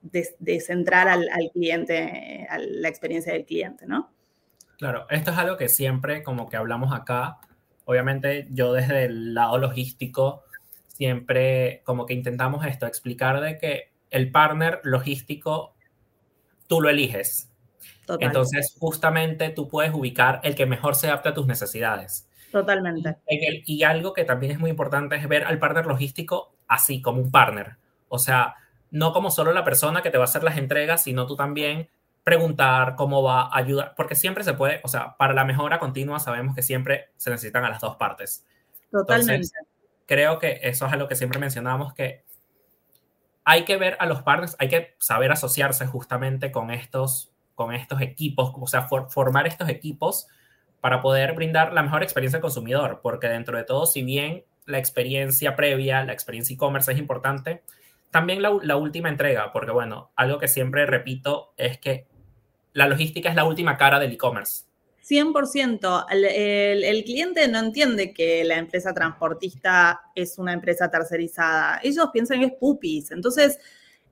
de, 0.00 0.60
centrar 0.60 1.08
al, 1.08 1.28
al, 1.30 1.50
cliente, 1.52 2.46
a 2.48 2.58
la 2.58 2.88
experiencia 2.88 3.32
del 3.32 3.44
cliente, 3.44 3.86
¿no? 3.86 4.11
Claro, 4.82 5.06
esto 5.10 5.30
es 5.30 5.38
algo 5.38 5.56
que 5.56 5.68
siempre 5.68 6.24
como 6.24 6.48
que 6.48 6.56
hablamos 6.56 6.92
acá. 6.92 7.38
Obviamente 7.84 8.48
yo 8.50 8.72
desde 8.72 9.04
el 9.04 9.32
lado 9.32 9.56
logístico 9.58 10.42
siempre 10.88 11.82
como 11.84 12.04
que 12.04 12.14
intentamos 12.14 12.66
esto, 12.66 12.86
explicar 12.86 13.40
de 13.40 13.58
que 13.58 13.92
el 14.10 14.32
partner 14.32 14.80
logístico 14.82 15.76
tú 16.66 16.80
lo 16.80 16.88
eliges. 16.88 17.48
Entonces 18.18 18.74
justamente 18.80 19.50
tú 19.50 19.68
puedes 19.68 19.94
ubicar 19.94 20.40
el 20.42 20.56
que 20.56 20.66
mejor 20.66 20.96
se 20.96 21.06
adapte 21.06 21.28
a 21.28 21.34
tus 21.34 21.46
necesidades. 21.46 22.28
Totalmente. 22.50 23.18
y 23.28 23.84
algo 23.84 24.12
que 24.12 24.24
también 24.24 24.50
es 24.50 24.58
muy 24.58 24.70
importante 24.70 25.14
es 25.14 25.28
ver 25.28 25.44
al 25.44 25.60
partner 25.60 25.86
logístico 25.86 26.56
así, 26.66 27.00
como 27.00 27.22
un 27.22 27.30
partner. 27.30 27.76
O 28.08 28.18
sea, 28.18 28.56
no 28.90 29.12
como 29.12 29.30
solo 29.30 29.52
la 29.52 29.62
persona 29.62 30.02
que 30.02 30.10
te 30.10 30.18
va 30.18 30.24
a 30.24 30.26
hacer 30.26 30.42
las 30.42 30.58
entregas, 30.58 31.04
sino 31.04 31.28
tú 31.28 31.36
también 31.36 31.88
preguntar 32.24 32.94
cómo 32.96 33.22
va 33.22 33.42
a 33.42 33.58
ayudar, 33.58 33.94
porque 33.96 34.14
siempre 34.14 34.44
se 34.44 34.54
puede, 34.54 34.80
o 34.84 34.88
sea, 34.88 35.16
para 35.16 35.34
la 35.34 35.44
mejora 35.44 35.78
continua 35.78 36.20
sabemos 36.20 36.54
que 36.54 36.62
siempre 36.62 37.10
se 37.16 37.30
necesitan 37.30 37.64
a 37.64 37.70
las 37.70 37.80
dos 37.80 37.96
partes. 37.96 38.46
Totalmente. 38.90 39.48
creo 40.06 40.38
que 40.38 40.60
eso 40.62 40.86
es 40.86 40.92
algo 40.92 41.08
que 41.08 41.16
siempre 41.16 41.40
mencionamos, 41.40 41.94
que 41.94 42.24
hay 43.44 43.64
que 43.64 43.76
ver 43.76 43.96
a 43.98 44.06
los 44.06 44.22
partners, 44.22 44.56
hay 44.58 44.68
que 44.68 44.94
saber 44.98 45.32
asociarse 45.32 45.86
justamente 45.86 46.52
con 46.52 46.70
estos, 46.70 47.32
con 47.54 47.74
estos 47.74 48.00
equipos, 48.00 48.52
o 48.54 48.66
sea, 48.66 48.86
formar 49.08 49.46
estos 49.46 49.68
equipos 49.68 50.28
para 50.80 51.00
poder 51.00 51.32
brindar 51.34 51.72
la 51.72 51.82
mejor 51.82 52.02
experiencia 52.02 52.36
al 52.36 52.42
consumidor, 52.42 53.00
porque 53.02 53.28
dentro 53.28 53.56
de 53.56 53.64
todo, 53.64 53.86
si 53.86 54.02
bien 54.02 54.44
la 54.66 54.78
experiencia 54.78 55.56
previa, 55.56 56.04
la 56.04 56.12
experiencia 56.12 56.54
e-commerce 56.54 56.92
es 56.92 56.98
importante, 56.98 57.62
también 58.10 58.42
la, 58.42 58.56
la, 58.62 58.76
última 58.76 59.08
entrega, 59.08 59.52
porque 59.52 59.70
bueno, 59.70 60.12
algo 60.16 60.38
que 60.38 60.46
siempre 60.46 60.84
repito 60.86 61.54
es 61.56 61.78
que 61.78 62.06
la 62.72 62.86
logística 62.86 63.28
es 63.28 63.36
la 63.36 63.44
última 63.44 63.76
cara 63.76 63.98
del 63.98 64.12
e-commerce. 64.12 64.64
100%. 65.08 66.06
El, 66.10 67.04
cliente 67.04 67.46
no 67.48 67.58
entiende 67.58 68.12
que 68.12 68.44
la 68.44 68.56
empresa 68.56 68.94
transportista 68.94 70.00
es 70.14 70.38
una 70.38 70.52
empresa 70.52 70.90
tercerizada. 70.90 71.80
Ellos 71.82 72.08
piensan 72.12 72.40
que 72.40 72.46
es 72.46 72.52
pupis. 72.52 73.10
Entonces, 73.10 73.58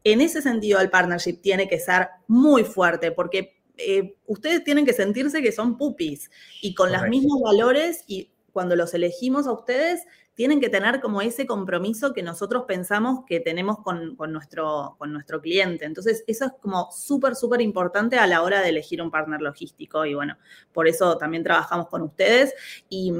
en 0.04 0.20
ese 0.20 0.42
sentido, 0.42 0.80
el 0.80 0.90
partnership 0.90 1.40
tiene 1.40 1.68
que 1.68 1.78
ser 1.78 2.08
muy 2.26 2.64
fuerte 2.64 3.12
porque 3.12 3.60
eh, 3.76 4.16
ustedes 4.26 4.64
tienen 4.64 4.84
que 4.84 4.92
sentirse 4.92 5.42
que 5.42 5.52
son 5.52 5.78
pupis 5.78 6.30
y 6.60 6.74
con 6.74 6.92
los 6.92 7.02
mismos 7.08 7.40
valores 7.40 8.04
y 8.06 8.30
cuando 8.52 8.76
los 8.76 8.92
elegimos 8.94 9.46
a 9.46 9.52
ustedes, 9.52 10.02
tienen 10.34 10.60
que 10.60 10.68
tener 10.68 11.00
como 11.00 11.20
ese 11.20 11.46
compromiso 11.46 12.12
que 12.12 12.22
nosotros 12.22 12.64
pensamos 12.66 13.24
que 13.26 13.40
tenemos 13.40 13.78
con, 13.78 14.16
nuestro, 14.32 14.96
con 14.98 15.12
nuestro 15.12 15.40
cliente. 15.40 15.84
Entonces, 15.84 16.24
eso 16.26 16.46
es 16.46 16.52
como 16.60 16.90
súper, 16.92 17.36
súper 17.36 17.60
importante 17.60 18.18
a 18.18 18.26
la 18.26 18.42
hora 18.42 18.62
de 18.62 18.70
elegir 18.70 19.02
un 19.02 19.10
partner 19.10 19.42
logístico 19.42 20.06
y 20.06 20.14
bueno, 20.14 20.38
por 20.72 20.88
eso 20.88 21.18
también 21.18 21.42
trabajamos 21.42 21.88
con 21.88 22.02
ustedes 22.02 22.54
y, 22.88 23.12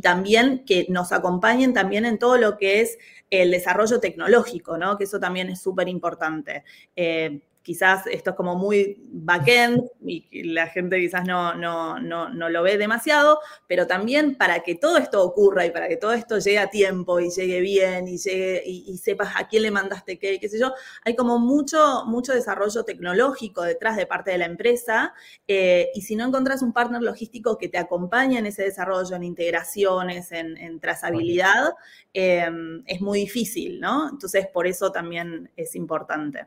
también 0.00 0.64
que 0.64 0.86
nos 0.88 1.12
acompañen 1.12 1.74
también 1.74 2.06
en 2.06 2.18
todo 2.18 2.38
lo 2.38 2.56
que 2.56 2.80
es 2.80 2.98
el 3.28 3.50
desarrollo 3.50 4.00
tecnológico, 4.00 4.78
¿no? 4.78 4.96
Que 4.96 5.04
eso 5.04 5.20
también 5.20 5.50
es 5.50 5.60
súper 5.60 5.88
importante. 5.88 6.64
Eh, 6.96 7.40
quizás 7.62 8.06
esto 8.06 8.30
es 8.30 8.36
como 8.36 8.56
muy 8.56 8.96
back-end 9.12 9.84
y 10.06 10.44
la 10.44 10.66
gente 10.68 10.98
quizás 10.98 11.26
no, 11.26 11.54
no, 11.54 11.98
no, 12.00 12.30
no, 12.30 12.48
lo 12.48 12.62
ve 12.62 12.78
demasiado, 12.78 13.40
pero 13.66 13.86
también 13.86 14.36
para 14.36 14.60
que 14.60 14.74
todo 14.74 14.96
esto 14.96 15.22
ocurra 15.22 15.66
y 15.66 15.70
para 15.70 15.88
que 15.88 15.96
todo 15.96 16.12
esto 16.12 16.38
llegue 16.38 16.58
a 16.58 16.70
tiempo 16.70 17.20
y 17.20 17.30
llegue 17.30 17.60
bien 17.60 18.08
y, 18.08 18.18
llegue, 18.18 18.62
y, 18.64 18.96
sepas 18.98 19.34
a 19.36 19.46
quién 19.46 19.62
le 19.62 19.70
mandaste 19.70 20.18
qué, 20.18 20.40
qué 20.40 20.48
sé 20.48 20.58
yo, 20.58 20.72
hay 21.04 21.14
como 21.14 21.38
mucho, 21.38 22.04
mucho 22.06 22.32
desarrollo 22.32 22.84
tecnológico 22.84 23.62
detrás 23.62 23.96
de 23.96 24.06
parte 24.06 24.30
de 24.30 24.38
la 24.38 24.46
empresa 24.46 25.12
eh, 25.46 25.90
y 25.94 26.02
si 26.02 26.16
no 26.16 26.26
encontrás 26.26 26.62
un 26.62 26.72
partner 26.72 27.02
logístico 27.02 27.58
que 27.58 27.68
te 27.68 27.78
acompañe 27.78 28.38
en 28.38 28.46
ese 28.46 28.62
desarrollo, 28.62 29.16
en 29.16 29.24
integraciones, 29.24 30.32
en, 30.32 30.80
trazabilidad, 30.80 31.74
eh, 32.14 32.48
es 32.86 33.00
muy 33.00 33.20
difícil, 33.20 33.80
¿no? 33.80 34.08
Entonces, 34.08 34.46
por 34.46 34.66
eso 34.66 34.90
también 34.90 35.50
es 35.56 35.74
importante. 35.74 36.46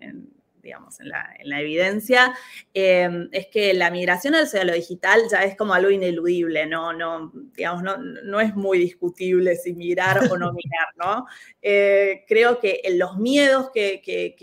digamos, 0.68 1.00
en 1.00 1.08
la, 1.08 1.62
evidencia, 1.62 2.36
em, 2.74 3.30
es 3.32 3.48
que 3.48 3.74
la 3.74 3.90
migración 3.90 4.36
hacia 4.36 4.66
lo 4.66 4.74
digital 4.74 5.22
ya 5.32 5.44
es 5.44 5.56
como 5.56 5.74
algo 5.74 5.90
ineludible, 5.90 6.66
no, 6.66 6.92
no, 6.92 7.32
digamos, 7.56 7.84
no, 7.84 7.96
no 7.98 8.42
es 8.42 8.54
muy 8.54 8.78
discutible 8.78 9.56
si 9.56 9.74
mirar 9.74 10.30
o 10.30 10.38
no 10.38 10.52
mirar, 10.52 10.88
¿no? 10.98 11.26
Eh, 11.62 12.26
creo 12.28 12.60
que 12.60 12.82
los 12.92 13.18
miedos 13.18 13.72
que, 13.74 14.02
que, 14.04 14.36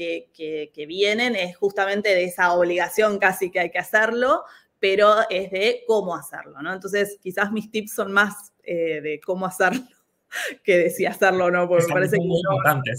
que, 0.73 0.87
vienen 0.87 1.37
es 1.37 1.57
justamente 1.57 2.09
de 2.09 2.25
esa 2.25 2.55
obligación 2.55 3.19
casi 3.19 3.51
que 3.51 3.61
hay 3.61 3.71
que 3.71 3.79
hacerlo, 3.79 4.45
pero 4.79 5.29
es 5.29 5.51
de 5.51 5.83
cómo 5.87 6.14
hacerlo, 6.14 6.62
¿no? 6.62 6.73
Entonces, 6.73 7.19
quizás 7.23 7.53
mis 7.53 7.71
tips 7.71 7.93
son 7.93 8.12
más 8.12 8.55
eh, 8.62 9.03
de 9.03 9.21
cómo 9.21 9.45
hacerlo 9.45 9.85
que 10.62 10.79
de 10.79 10.90
si 10.90 11.07
hacerlo 11.07 11.47
o 11.47 11.51
no, 11.51 11.68
porque 11.68 11.87
me 11.87 11.92
parece 11.92 12.16
muy 12.18 12.40
que 12.85 12.92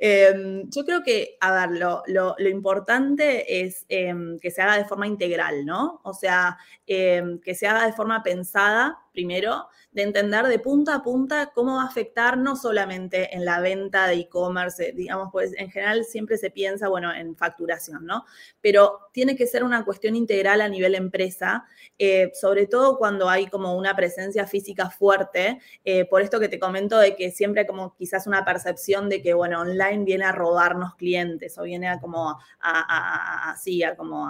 em, 0.00 0.70
yo 0.70 0.84
creo 0.84 1.02
que, 1.02 1.36
a 1.40 1.66
ver, 1.66 1.78
lo, 1.78 2.02
lo, 2.06 2.48
importante 2.48 3.62
es 3.62 3.84
em, 3.88 4.38
que 4.38 4.50
se 4.50 4.62
haga 4.62 4.76
de 4.76 4.84
forma 4.84 5.06
integral, 5.06 5.64
¿no? 5.66 6.00
O 6.04 6.14
sea, 6.14 6.58
em, 6.86 7.38
que 7.40 7.54
se 7.54 7.66
haga 7.66 7.86
de 7.86 7.92
forma 7.92 8.22
pensada, 8.22 8.98
primero, 9.12 9.66
de 9.92 10.02
entender 10.02 10.46
de 10.46 10.58
punta 10.60 10.94
a 10.94 11.02
punta 11.02 11.50
cómo 11.52 11.76
va 11.76 11.82
a 11.82 11.86
afectar 11.86 12.38
no 12.38 12.54
solamente 12.54 13.34
en 13.34 13.44
la 13.44 13.60
venta 13.60 14.06
de 14.06 14.14
e-commerce, 14.14 14.92
digamos, 14.92 15.30
pues 15.32 15.52
en 15.56 15.70
general 15.70 16.04
siempre 16.04 16.38
se 16.38 16.50
piensa, 16.50 16.88
bueno, 16.88 17.12
en 17.12 17.34
facturación, 17.36 18.06
¿no? 18.06 18.24
Pero 18.60 19.08
tiene 19.12 19.34
que 19.34 19.48
ser 19.48 19.64
una 19.64 19.84
cuestión 19.84 20.14
integral 20.14 20.60
a 20.60 20.68
nivel 20.68 20.94
empresa, 20.94 21.64
eh, 21.98 22.30
sobre 22.40 22.66
todo 22.66 22.98
cuando 22.98 23.28
hay 23.28 23.48
como 23.48 23.76
una 23.76 23.96
presencia 23.96 24.46
física 24.46 24.90
fuerte, 24.90 25.58
eh, 25.84 26.04
por 26.04 26.22
esto 26.22 26.38
que 26.38 26.48
te 26.48 26.60
comento 26.60 26.98
de 26.98 27.16
que 27.16 27.32
siempre 27.32 27.62
hay 27.62 27.66
como 27.66 27.94
quizás 27.96 28.28
una 28.28 28.44
percepción 28.44 29.08
de 29.08 29.22
que, 29.22 29.34
bueno, 29.34 29.60
online 29.60 30.04
viene 30.04 30.24
a 30.24 30.32
robarnos 30.32 30.94
clientes 30.94 31.58
o 31.58 31.64
viene 31.64 31.88
a 31.88 31.98
como 31.98 32.38
a, 32.60 33.50
así, 33.50 33.82
a 33.82 33.96
como 33.96 34.28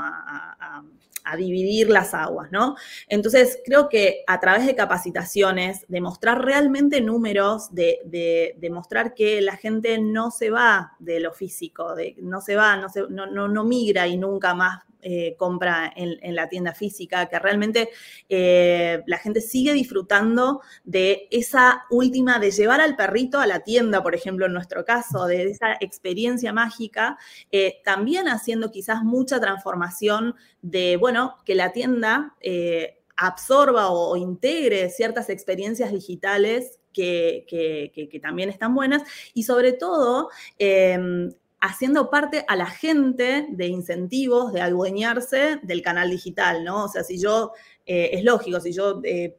a 1.25 1.37
dividir 1.37 1.90
las 1.90 2.14
aguas, 2.14 2.51
¿no? 2.51 2.77
Entonces, 3.09 3.59
creo 3.64 3.88
que 3.88 4.25
a 4.27 4.40
través 4.40 4.66
de 4.66 4.75
de 5.53 6.01
mostrar 6.01 6.45
realmente 6.45 7.01
números, 7.01 7.75
de, 7.75 8.55
demostrar 8.59 9.15
que 9.15 9.41
la 9.41 9.57
gente 9.57 9.99
no 9.99 10.31
se 10.31 10.51
va 10.51 10.93
de 10.99 11.21
lo 11.21 11.33
físico, 11.33 11.95
de, 11.95 12.17
no 12.21 12.41
se 12.41 12.57
va, 12.57 12.77
no, 12.77 12.89
se, 12.89 13.05
no, 13.09 13.27
no 13.27 13.65
migra 13.65 14.07
y 14.07 14.17
nunca 14.17 14.55
más 14.55 14.81
eh, 15.03 15.35
compra 15.39 15.91
en, 15.97 16.35
la 16.35 16.49
tienda 16.51 16.75
física, 16.75 17.27
que 17.27 17.39
realmente 17.39 17.89
eh, 18.29 19.03
la 19.07 19.17
gente 19.17 19.41
sigue 19.41 19.73
disfrutando 19.73 20.61
de 20.85 21.27
esa 21.31 21.85
última, 21.91 22.39
de 22.39 22.51
llevar 22.51 22.83
al 22.83 22.97
perrito 22.97 23.41
a 23.41 23.47
la 23.47 23.61
tienda, 23.61 24.03
por 24.03 24.15
ejemplo, 24.15 24.45
en 24.45 24.53
nuestro 24.53 24.85
caso, 24.85 25.25
de 25.27 25.45
esa 25.45 25.73
experiencia 25.81 26.53
mágica, 26.53 27.17
eh, 27.51 27.81
también 27.83 28.29
haciendo 28.29 28.71
quizás 28.71 29.03
mucha 29.03 29.41
transformación 29.41 30.35
de, 30.61 30.99
bueno, 30.99 31.37
que 31.47 31.55
la 31.55 31.73
tienda 31.73 32.35
absorba 33.27 33.91
o, 33.91 34.17
integre 34.17 34.91
ciertas 34.91 35.29
experiencias 35.31 35.93
digitales 35.93 36.79
que, 36.93 37.47
también 38.23 38.51
están 38.51 38.75
buenas 38.75 39.03
y 39.35 39.45
sobre 39.45 39.73
todo 39.73 40.29
haciendo 41.61 42.11
parte 42.11 42.45
a 42.49 42.57
la 42.57 42.67
gente 42.67 43.47
de 43.51 43.67
incentivos 43.67 44.53
de 44.53 44.63
adueñarse 44.63 45.61
del 45.63 45.83
canal 45.83 46.11
digital, 46.11 46.65
¿no? 46.65 46.85
O 46.85 46.89
sea, 46.89 47.05
si 47.05 47.19
yo, 47.19 47.53
eh, 47.87 48.11
es 48.13 48.25
lógico, 48.25 48.61
si 48.61 48.73
yo 48.73 49.01
eh, 49.05 49.37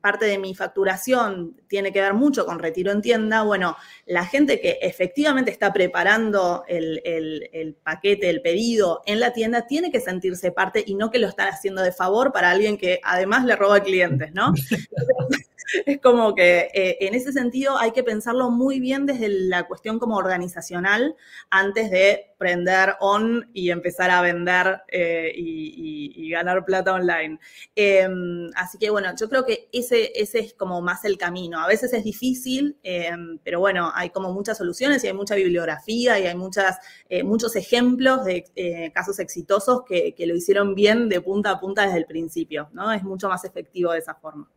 parte 0.00 0.26
de 0.26 0.38
mi 0.38 0.54
facturación 0.54 1.56
tiene 1.68 1.92
que 1.92 2.00
ver 2.00 2.14
mucho 2.14 2.44
con 2.44 2.58
retiro 2.58 2.90
en 2.90 3.02
tienda, 3.02 3.42
bueno, 3.42 3.76
la 4.06 4.24
gente 4.24 4.60
que 4.60 4.78
efectivamente 4.82 5.50
está 5.50 5.72
preparando 5.72 6.64
el, 6.66 7.00
el, 7.04 7.74
paquete, 7.74 8.30
el 8.30 8.42
pedido 8.42 9.02
en 9.06 9.20
la 9.20 9.32
tienda, 9.32 9.66
tiene 9.66 9.90
que 9.90 10.00
sentirse 10.00 10.50
parte 10.50 10.82
y 10.86 10.94
no 10.94 11.10
que 11.10 11.18
lo 11.18 11.28
están 11.28 11.48
haciendo 11.48 11.82
de 11.82 11.92
favor 11.92 12.32
para 12.32 12.50
alguien 12.50 12.76
que 12.76 13.00
además 13.04 13.44
le 13.44 13.56
roba 13.56 13.80
clientes, 13.80 14.32
¿no? 14.32 14.52
es 15.86 16.00
como 16.00 16.34
que 16.34 16.70
eh, 16.74 16.98
en 17.00 17.14
ese 17.14 17.32
sentido 17.32 17.76
hay 17.78 17.92
que 17.92 18.02
pensarlo 18.02 18.50
muy 18.50 18.80
bien 18.80 19.06
desde 19.06 19.28
la 19.28 19.66
cuestión 19.66 19.98
como 19.98 20.16
organizacional 20.16 21.16
antes 21.50 21.90
de 21.90 22.32
prender 22.38 22.96
on 23.00 23.48
y 23.54 23.70
empezar 23.70 24.10
a 24.10 24.20
vender 24.20 24.82
eh, 24.88 25.32
y, 25.34 26.30
ganar 26.34 26.64
plata 26.64 26.92
online. 26.92 27.38
Em, 27.76 28.50
así 28.56 28.76
que 28.76 28.90
bueno, 28.90 29.10
yo 29.16 29.28
creo 29.28 29.44
que 29.44 29.68
ese, 29.72 30.10
ese 30.16 30.40
es 30.40 30.54
como 30.54 30.80
más 30.82 31.04
el 31.04 31.16
camino. 31.16 31.60
A 31.60 31.68
veces 31.68 31.92
es 31.92 32.02
difícil, 32.02 32.76
em, 32.82 33.38
pero 33.44 33.60
bueno, 33.60 33.92
hay 33.94 34.10
como 34.10 34.32
muchas 34.32 34.58
soluciones 34.58 35.04
y 35.04 35.06
hay 35.06 35.12
mucha 35.12 35.36
bibliografía 35.36 36.18
y 36.18 36.26
hay 36.26 36.34
muchas, 36.34 36.78
eh, 37.08 37.22
muchos 37.22 37.54
ejemplos 37.54 38.24
de 38.24 38.90
casos 38.92 39.20
exitosos 39.20 39.84
que, 39.86 40.12
que 40.14 40.26
lo 40.26 40.34
hicieron 40.34 40.74
bien 40.74 41.08
de 41.08 41.20
punta 41.20 41.50
a 41.52 41.60
punta 41.60 41.82
desde 41.82 41.98
el 41.98 42.06
principio, 42.06 42.68
¿no? 42.72 42.90
Es 42.90 43.04
mucho 43.04 43.28
más 43.28 43.44
efectivo 43.44 43.92
de 43.92 44.00
esa 44.00 44.14
forma 44.14 44.50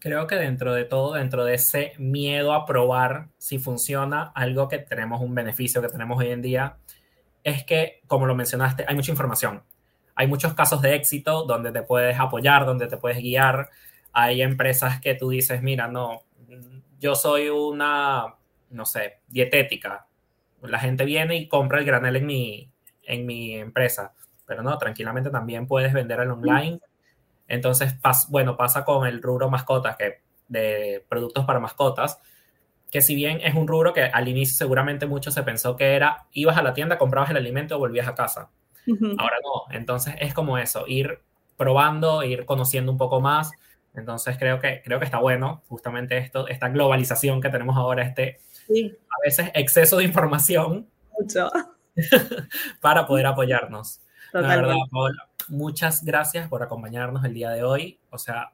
creo 0.00 0.26
que 0.26 0.36
dentro 0.36 0.74
de 0.74 0.84
todo, 0.84 1.14
dentro 1.14 1.44
de 1.44 1.54
ese 1.54 1.92
miedo 1.98 2.52
a 2.54 2.66
probar 2.66 3.28
si 3.38 3.58
funciona, 3.58 4.32
algo 4.34 4.66
que 4.66 4.78
tenemos 4.78 5.20
un 5.20 5.34
beneficio 5.34 5.80
que 5.82 5.88
tenemos 5.88 6.18
hoy 6.18 6.30
en 6.30 6.42
día, 6.42 6.78
es 7.44 7.64
que, 7.64 8.00
como 8.06 8.26
lo 8.26 8.34
mencionaste, 8.34 8.84
hay 8.88 8.96
mucha 8.96 9.12
información. 9.12 9.62
Hay 10.14 10.26
muchos 10.26 10.54
casos 10.54 10.82
de 10.82 10.94
éxito 10.94 11.44
donde 11.44 11.70
te 11.70 11.82
puedes 11.82 12.18
apoyar, 12.18 12.66
donde 12.66 12.88
te 12.88 12.96
puedes 12.96 13.18
guiar. 13.18 13.68
Hay 14.12 14.42
empresas 14.42 15.00
que 15.00 15.14
tú 15.14 15.30
dices, 15.30 15.62
mira, 15.62 15.86
no, 15.86 16.22
yo 16.98 17.14
soy 17.14 17.48
una, 17.48 18.34
no 18.70 18.86
sé, 18.86 19.20
dietética. 19.28 20.06
La 20.62 20.78
gente 20.78 21.04
viene 21.04 21.36
y 21.36 21.48
compra 21.48 21.78
el 21.78 21.84
granel 21.84 22.16
en 22.16 22.26
mi, 22.26 22.70
en 23.04 23.26
mi 23.26 23.54
empresa. 23.54 24.12
Pero 24.46 24.62
no, 24.62 24.76
tranquilamente 24.78 25.30
también 25.30 25.66
puedes 25.66 25.92
vender 25.92 26.20
al 26.20 26.30
online 26.30 26.80
entonces, 27.50 27.94
bueno, 28.28 28.56
pasa 28.56 28.84
con 28.84 29.06
el 29.06 29.20
rubro 29.20 29.50
mascotas, 29.50 29.96
que 29.96 30.20
de 30.48 31.04
productos 31.08 31.44
para 31.44 31.60
mascotas, 31.60 32.18
que 32.90 33.02
si 33.02 33.14
bien 33.14 33.40
es 33.42 33.54
un 33.54 33.68
rubro 33.68 33.92
que 33.92 34.02
al 34.02 34.28
inicio 34.28 34.56
seguramente 34.56 35.06
mucho 35.06 35.30
se 35.30 35.42
pensó 35.42 35.76
que 35.76 35.94
era, 35.94 36.26
ibas 36.32 36.56
a 36.56 36.62
la 36.62 36.74
tienda, 36.74 36.98
comprabas 36.98 37.30
el 37.30 37.36
alimento 37.36 37.76
y 37.76 37.78
volvías 37.78 38.08
a 38.08 38.14
casa. 38.14 38.50
Ahora 39.18 39.36
no, 39.44 39.72
entonces 39.72 40.14
es 40.18 40.34
como 40.34 40.58
eso, 40.58 40.84
ir 40.88 41.20
probando, 41.56 42.24
ir 42.24 42.44
conociendo 42.44 42.90
un 42.90 42.98
poco 42.98 43.20
más. 43.20 43.52
Entonces 43.94 44.36
creo 44.38 44.58
que, 44.58 44.82
creo 44.84 44.98
que 44.98 45.04
está 45.04 45.18
bueno 45.18 45.62
justamente 45.68 46.18
esto, 46.18 46.48
esta 46.48 46.68
globalización 46.68 47.40
que 47.40 47.50
tenemos 47.50 47.76
ahora, 47.76 48.02
este 48.02 48.40
a 48.68 49.24
veces 49.24 49.50
exceso 49.54 49.98
de 49.98 50.04
información. 50.04 50.88
Mucho. 51.18 51.50
para 52.80 53.06
poder 53.06 53.26
apoyarnos. 53.26 54.00
La 54.32 54.56
verdad, 54.56 54.76
Paola, 54.90 55.28
muchas 55.50 56.04
gracias 56.04 56.48
por 56.48 56.62
acompañarnos 56.62 57.24
el 57.24 57.34
día 57.34 57.50
de 57.50 57.62
hoy. 57.62 57.98
O 58.10 58.18
sea, 58.18 58.52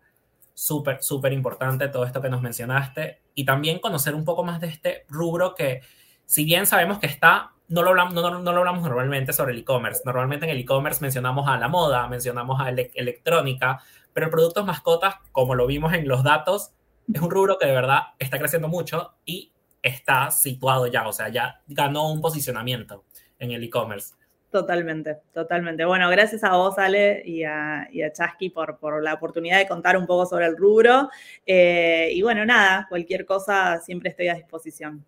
súper, 0.55 1.03
súper 1.03 1.33
importante 1.33 1.89
todo 1.89 2.05
esto 2.05 2.23
que 2.23 2.31
nos 2.31 2.43
mencionaste 2.43 3.21
y 3.35 3.45
también 3.45 3.79
conocer 3.79 4.15
un 4.15 4.25
poco 4.25 4.43
más 4.43 4.61
de 4.61 4.69
este 4.69 5.05
rubro 5.09 5.55
que, 5.55 5.83
si 6.25 6.45
bien 6.45 6.67
sabemos 6.67 6.99
que 6.99 7.07
está, 7.07 7.53
no 7.69 7.83
lo 7.83 7.91
hablamos, 7.91 8.15
no, 8.15 8.39
no 8.41 8.53
lo 8.53 8.59
hablamos 8.59 8.83
normalmente 8.83 9.33
sobre 9.33 9.53
el 9.53 9.59
e-commerce. 9.61 10.03
Normalmente 10.05 10.47
en 10.47 10.53
el 10.53 10.59
e-commerce 10.59 11.01
mencionamos 11.03 11.47
a 11.49 11.59
la 11.59 11.69
moda, 11.69 12.09
mencionamos 12.09 12.61
a 12.61 12.71
la 12.71 12.83
electrónica, 12.95 13.81
pero 14.13 14.31
productos 14.31 14.65
mascotas, 14.65 15.17
como 15.33 15.55
lo 15.55 15.67
vimos 15.67 15.93
en 15.93 16.09
los 16.09 16.23
datos, 16.25 16.73
es 17.13 17.21
un 17.21 17.31
rubro 17.31 17.59
que 17.59 17.67
de 17.67 17.75
verdad 17.75 18.01
está 18.19 18.39
creciendo 18.39 18.69
mucho 18.69 19.15
y 19.25 19.53
está 19.83 20.31
situado 20.31 20.87
ya, 20.87 21.07
o 21.07 21.13
sea, 21.13 21.29
ya 21.29 21.61
ganó 21.69 22.11
un 22.11 22.21
posicionamiento 22.21 23.05
en 23.39 23.53
el 23.53 23.63
e-commerce. 23.63 24.15
Totalmente, 24.51 25.19
totalmente. 25.35 25.85
Bueno, 25.85 26.09
gracias 26.09 26.45
a 26.45 26.57
vos, 26.57 26.79
Ale, 26.79 27.23
y 27.25 27.43
a, 27.43 27.89
y 27.93 28.01
Chasky 28.13 28.51
por, 28.51 28.79
por, 28.79 29.03
la 29.03 29.15
oportunidad 29.15 29.59
de 29.59 29.67
contar 29.67 29.99
un 29.99 30.07
poco 30.07 30.25
sobre 30.25 30.47
el 30.47 30.57
rubro. 30.57 31.11
Eh, 31.45 32.11
y 32.13 32.23
bueno, 32.23 32.47
nada, 32.47 32.87
cualquier 32.89 33.27
cosa 33.27 33.81
siempre 33.81 34.11
estoy 34.11 34.29
a 34.29 34.35
disposición. 34.35 35.05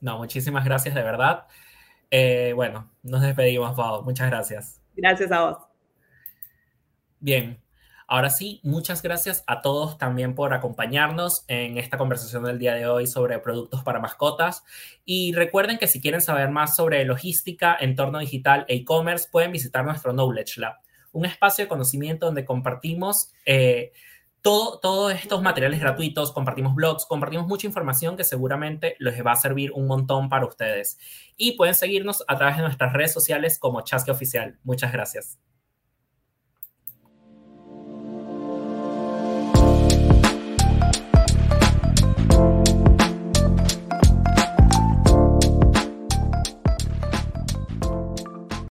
No, 0.00 0.18
muchísimas 0.18 0.64
gracias 0.64 0.94
de 0.94 1.02
verdad. 1.02 1.46
Eh, 2.10 2.52
bueno, 2.54 2.90
nos 3.02 3.20
despedimos, 3.20 3.76
Pau. 3.76 4.02
Muchas 4.02 4.28
gracias. 4.30 4.80
Gracias 4.96 5.30
a 5.30 5.42
vos. 5.42 5.58
Bien, 7.20 7.60
Ahora 8.12 8.28
sí, 8.28 8.58
muchas 8.64 9.02
gracias 9.02 9.44
a 9.46 9.62
todos 9.62 9.96
también 9.96 10.34
por 10.34 10.52
acompañarnos 10.52 11.44
en 11.46 11.78
esta 11.78 11.96
conversación 11.96 12.42
del 12.42 12.58
día 12.58 12.74
de 12.74 12.88
hoy 12.88 13.06
sobre 13.06 13.38
productos 13.38 13.84
para 13.84 14.00
mascotas. 14.00 14.64
Y 15.04 15.32
recuerden 15.32 15.78
que 15.78 15.86
si 15.86 16.00
quieren 16.00 16.20
saber 16.20 16.50
más 16.50 16.74
sobre 16.74 17.04
logística, 17.04 17.76
entorno 17.78 18.18
digital 18.18 18.64
e 18.66 18.78
e-commerce, 18.78 19.28
pueden 19.30 19.52
visitar 19.52 19.84
nuestro 19.84 20.12
Knowledge 20.12 20.58
Lab, 20.58 20.78
un 21.12 21.24
espacio 21.24 21.64
de 21.64 21.68
conocimiento 21.68 22.26
donde 22.26 22.44
compartimos 22.44 23.30
eh, 23.46 23.92
todo, 24.42 24.80
todos 24.80 25.12
estos 25.12 25.40
materiales 25.40 25.78
gratuitos, 25.78 26.32
compartimos 26.32 26.74
blogs, 26.74 27.06
compartimos 27.06 27.46
mucha 27.46 27.68
información 27.68 28.16
que 28.16 28.24
seguramente 28.24 28.96
les 28.98 29.24
va 29.24 29.30
a 29.30 29.36
servir 29.36 29.70
un 29.70 29.86
montón 29.86 30.28
para 30.28 30.46
ustedes. 30.46 30.98
Y 31.36 31.52
pueden 31.52 31.76
seguirnos 31.76 32.24
a 32.26 32.36
través 32.36 32.56
de 32.56 32.62
nuestras 32.62 32.92
redes 32.92 33.12
sociales 33.12 33.56
como 33.60 33.82
Chasque 33.82 34.10
Oficial. 34.10 34.58
Muchas 34.64 34.90
gracias. 34.90 35.38